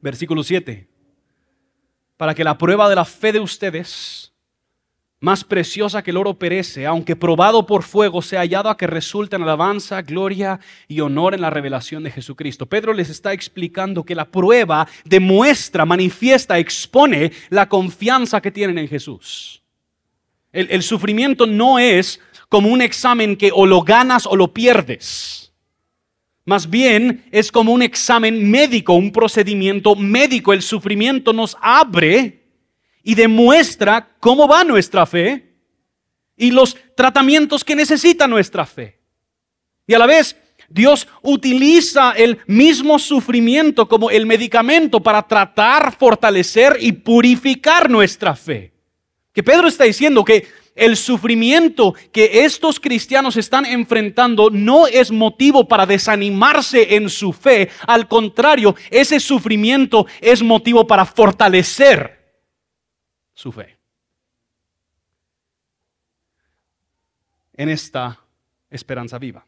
Versículo 0.00 0.42
7. 0.42 0.88
para 2.16 2.34
que 2.34 2.42
la 2.42 2.56
prueba 2.56 2.88
de 2.88 2.96
la 2.96 3.04
fe 3.04 3.32
de 3.32 3.40
ustedes, 3.40 4.32
más 5.26 5.42
preciosa 5.42 6.04
que 6.04 6.12
el 6.12 6.18
oro 6.18 6.34
perece, 6.34 6.86
aunque 6.86 7.16
probado 7.16 7.66
por 7.66 7.82
fuego, 7.82 8.22
sea 8.22 8.42
hallado 8.42 8.70
a 8.70 8.76
que 8.76 8.86
resulte 8.86 9.34
en 9.34 9.42
alabanza, 9.42 10.00
gloria 10.02 10.60
y 10.86 11.00
honor 11.00 11.34
en 11.34 11.40
la 11.40 11.50
revelación 11.50 12.04
de 12.04 12.12
Jesucristo. 12.12 12.66
Pedro 12.66 12.92
les 12.92 13.10
está 13.10 13.32
explicando 13.32 14.04
que 14.04 14.14
la 14.14 14.26
prueba 14.26 14.86
demuestra, 15.04 15.84
manifiesta, 15.84 16.60
expone 16.60 17.32
la 17.50 17.68
confianza 17.68 18.40
que 18.40 18.52
tienen 18.52 18.78
en 18.78 18.86
Jesús. 18.86 19.64
El, 20.52 20.68
el 20.70 20.84
sufrimiento 20.84 21.44
no 21.44 21.80
es 21.80 22.20
como 22.48 22.68
un 22.68 22.80
examen 22.80 23.36
que 23.36 23.50
o 23.52 23.66
lo 23.66 23.82
ganas 23.82 24.26
o 24.26 24.36
lo 24.36 24.54
pierdes. 24.54 25.52
Más 26.44 26.70
bien 26.70 27.24
es 27.32 27.50
como 27.50 27.72
un 27.72 27.82
examen 27.82 28.48
médico, 28.48 28.92
un 28.92 29.10
procedimiento 29.10 29.96
médico. 29.96 30.52
El 30.52 30.62
sufrimiento 30.62 31.32
nos 31.32 31.56
abre 31.60 32.45
y 33.06 33.14
demuestra 33.14 34.08
cómo 34.18 34.48
va 34.48 34.64
nuestra 34.64 35.06
fe 35.06 35.54
y 36.36 36.50
los 36.50 36.76
tratamientos 36.96 37.62
que 37.62 37.76
necesita 37.76 38.26
nuestra 38.26 38.66
fe. 38.66 38.98
Y 39.86 39.94
a 39.94 40.00
la 40.00 40.06
vez, 40.06 40.36
Dios 40.68 41.06
utiliza 41.22 42.10
el 42.16 42.40
mismo 42.48 42.98
sufrimiento 42.98 43.86
como 43.86 44.10
el 44.10 44.26
medicamento 44.26 45.00
para 45.00 45.22
tratar, 45.22 45.96
fortalecer 45.96 46.78
y 46.80 46.90
purificar 46.90 47.88
nuestra 47.88 48.34
fe. 48.34 48.72
Que 49.32 49.44
Pedro 49.44 49.68
está 49.68 49.84
diciendo 49.84 50.24
que 50.24 50.48
el 50.74 50.96
sufrimiento 50.96 51.94
que 52.10 52.44
estos 52.44 52.80
cristianos 52.80 53.36
están 53.36 53.66
enfrentando 53.66 54.50
no 54.50 54.88
es 54.88 55.12
motivo 55.12 55.68
para 55.68 55.86
desanimarse 55.86 56.96
en 56.96 57.08
su 57.08 57.32
fe. 57.32 57.70
Al 57.86 58.08
contrario, 58.08 58.74
ese 58.90 59.20
sufrimiento 59.20 60.08
es 60.20 60.42
motivo 60.42 60.88
para 60.88 61.06
fortalecer 61.06 62.15
su 63.36 63.52
fe. 63.52 63.78
En 67.52 67.68
esta 67.68 68.18
esperanza 68.70 69.18
viva. 69.18 69.46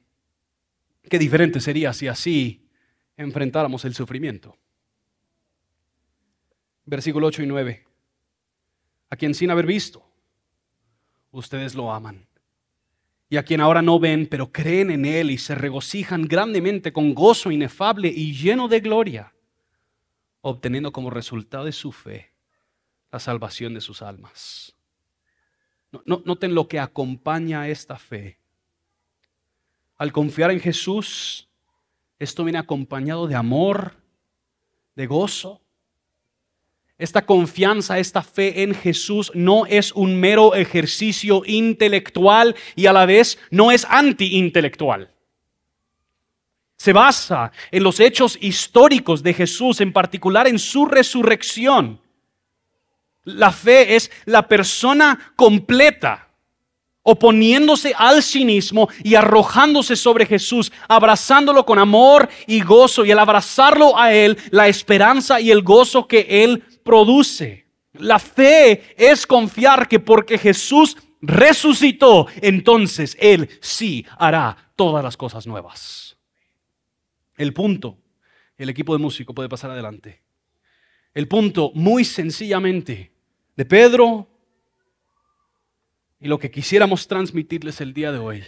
Qué 1.09 1.19
diferente 1.19 1.59
sería 1.59 1.93
si 1.95 2.07
así 2.07 2.69
enfrentáramos 3.17 3.85
el 3.87 3.95
sufrimiento. 3.95 4.57
Versículo 6.85 7.27
8 7.29 7.43
y 7.43 7.47
9. 7.47 7.87
A 9.11 9.17
quien 9.17 9.35
sin 9.35 9.51
haber 9.51 9.67
visto 9.67 10.05
ustedes 11.31 11.75
lo 11.75 11.91
aman. 11.91 12.27
Y 13.31 13.39
a 13.39 13.43
quien 13.43 13.61
ahora 13.61 13.81
no 13.81 13.99
ven, 13.99 14.27
pero 14.27 14.53
creen 14.53 14.91
en 14.91 15.07
Él 15.07 15.31
y 15.31 15.39
se 15.39 15.55
regocijan 15.55 16.23
grandemente 16.23 16.93
con 16.93 17.15
gozo 17.15 17.51
inefable 17.51 18.09
y 18.09 18.35
lleno 18.35 18.69
de 18.69 18.81
gloria, 18.81 19.35
obteniendo 20.43 20.93
como 20.93 21.11
resultado 21.11 21.65
de 21.65 21.73
su 21.73 21.93
fe 21.93 22.38
la 23.11 23.19
salvación 23.19 23.75
de 23.75 23.81
sus 23.81 24.03
almas. 24.03 24.75
noten 26.05 26.55
lo 26.55 26.69
que 26.69 26.79
acompaña 26.79 27.69
esta 27.69 27.99
fe. 27.99 28.39
Al 29.97 30.13
confiar 30.13 30.51
en 30.51 30.61
Jesús, 30.61 31.49
esto 32.19 32.45
viene 32.45 32.59
acompañado 32.59 33.27
de 33.27 33.35
amor, 33.35 33.97
de 34.95 35.07
gozo, 35.07 35.63
esta 36.99 37.25
confianza, 37.25 38.01
esta 38.01 38.23
fe 38.23 38.65
en 38.65 38.75
Jesús 38.75 39.31
no 39.33 39.67
es 39.67 39.93
un 39.93 40.19
mero 40.19 40.57
ejercicio 40.57 41.43
intelectual 41.47 42.57
y 42.75 42.87
a 42.87 42.93
la 42.93 43.07
vez 43.07 43.39
no 43.53 43.71
es 43.71 43.87
anti-intelectual. 43.89 45.15
Se 46.77 46.93
basa 46.93 47.53
en 47.71 47.85
los 47.85 48.01
hechos 48.01 48.37
históricos 48.41 49.23
de 49.23 49.33
Jesús, 49.33 49.81
en 49.81 49.93
particular 49.93 50.49
en 50.49 50.59
su 50.59 50.87
resurrección. 50.87 52.01
La 53.37 53.53
fe 53.53 53.95
es 53.95 54.11
la 54.25 54.49
persona 54.49 55.33
completa 55.37 56.29
oponiéndose 57.03 57.95
al 57.97 58.23
cinismo 58.23 58.89
y 59.03 59.15
arrojándose 59.15 59.97
sobre 59.97 60.27
Jesús, 60.27 60.71
abrazándolo 60.89 61.65
con 61.65 61.79
amor 61.79 62.29
y 62.47 62.61
gozo, 62.61 63.03
y 63.03 63.11
al 63.11 63.19
abrazarlo 63.19 63.99
a 63.99 64.13
Él, 64.13 64.37
la 64.51 64.69
esperanza 64.69 65.41
y 65.41 65.51
el 65.51 65.63
gozo 65.63 66.07
que 66.07 66.27
Él 66.45 66.63
produce. 66.85 67.67
La 67.95 68.19
fe 68.19 68.95
es 68.97 69.27
confiar 69.27 69.89
que 69.89 70.01
porque 70.01 70.37
Jesús 70.37 70.99
resucitó, 71.23 72.27
entonces 72.43 73.17
Él 73.19 73.49
sí 73.63 74.05
hará 74.19 74.73
todas 74.77 75.03
las 75.03 75.17
cosas 75.17 75.47
nuevas. 75.47 76.19
El 77.39 77.55
punto, 77.55 77.97
el 78.59 78.69
equipo 78.69 78.93
de 78.93 79.03
músico 79.03 79.35
puede 79.35 79.49
pasar 79.49 79.71
adelante. 79.71 80.21
El 81.15 81.27
punto, 81.27 81.73
muy 81.75 82.05
sencillamente, 82.05 83.13
de 83.59 83.65
Pedro 83.65 84.29
y 86.21 86.29
lo 86.29 86.39
que 86.39 86.49
quisiéramos 86.49 87.09
transmitirles 87.09 87.81
el 87.81 87.93
día 87.93 88.13
de 88.13 88.19
hoy, 88.19 88.45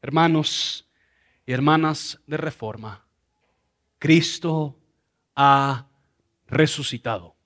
hermanos 0.00 0.88
y 1.44 1.52
hermanas 1.52 2.18
de 2.26 2.38
reforma, 2.38 3.04
Cristo 3.98 4.78
ha 5.36 5.88
resucitado. 6.46 7.36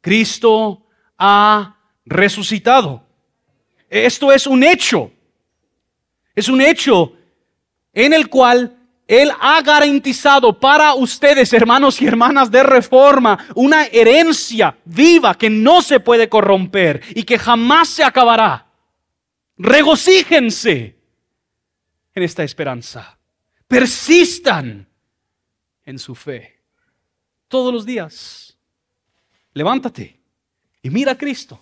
Cristo 0.00 0.86
ha 1.18 1.76
resucitado. 2.06 3.04
Esto 3.90 4.32
es 4.32 4.46
un 4.46 4.62
hecho. 4.62 5.12
Es 6.34 6.48
un 6.48 6.62
hecho 6.62 7.12
en 7.92 8.14
el 8.14 8.30
cual 8.30 8.77
Él 9.08 9.32
ha 9.40 9.60
garantizado 9.62 10.60
para 10.60 10.94
ustedes, 10.94 11.52
hermanos 11.52 12.00
y 12.00 12.06
hermanas 12.06 12.50
de 12.50 12.62
reforma, 12.62 13.46
una 13.56 13.86
herencia 13.86 14.78
viva 14.84 15.34
que 15.34 15.50
no 15.50 15.82
se 15.82 15.98
puede 15.98 16.28
corromper 16.28 17.02
y 17.14 17.24
que 17.24 17.38
jamás 17.38 17.88
se 17.88 18.04
acabará. 18.04 18.66
Regocíjense 19.56 20.96
en 22.14 22.22
esta 22.22 22.44
esperanza. 22.44 23.18
Persistan 23.66 24.86
en 25.84 25.98
su 25.98 26.14
fe 26.14 26.60
todos 27.48 27.72
los 27.72 27.84
días 27.84 28.48
levántate 29.58 30.20
y 30.82 30.90
mira 30.90 31.12
a 31.12 31.18
Cristo. 31.18 31.60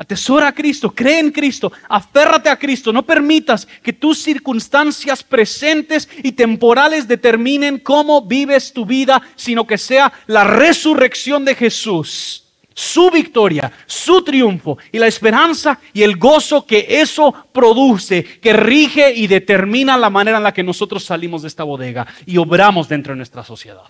Atesora 0.00 0.46
a 0.46 0.52
Cristo, 0.52 0.92
cree 0.92 1.18
en 1.18 1.32
Cristo, 1.32 1.72
aférrate 1.88 2.48
a 2.48 2.56
Cristo. 2.56 2.92
No 2.92 3.02
permitas 3.02 3.66
que 3.82 3.92
tus 3.92 4.22
circunstancias 4.22 5.24
presentes 5.24 6.08
y 6.22 6.30
temporales 6.30 7.08
determinen 7.08 7.80
cómo 7.80 8.22
vives 8.22 8.72
tu 8.72 8.86
vida, 8.86 9.20
sino 9.34 9.66
que 9.66 9.76
sea 9.76 10.12
la 10.28 10.44
resurrección 10.44 11.44
de 11.44 11.56
Jesús, 11.56 12.44
su 12.72 13.10
victoria, 13.10 13.72
su 13.86 14.22
triunfo 14.22 14.78
y 14.92 15.00
la 15.00 15.08
esperanza 15.08 15.80
y 15.92 16.04
el 16.04 16.16
gozo 16.16 16.64
que 16.64 16.86
eso 16.88 17.34
produce, 17.50 18.22
que 18.22 18.52
rige 18.52 19.12
y 19.12 19.26
determina 19.26 19.96
la 19.96 20.10
manera 20.10 20.36
en 20.36 20.44
la 20.44 20.54
que 20.54 20.62
nosotros 20.62 21.02
salimos 21.02 21.42
de 21.42 21.48
esta 21.48 21.64
bodega 21.64 22.06
y 22.24 22.36
obramos 22.36 22.88
dentro 22.88 23.14
de 23.14 23.16
nuestra 23.16 23.42
sociedad. 23.42 23.82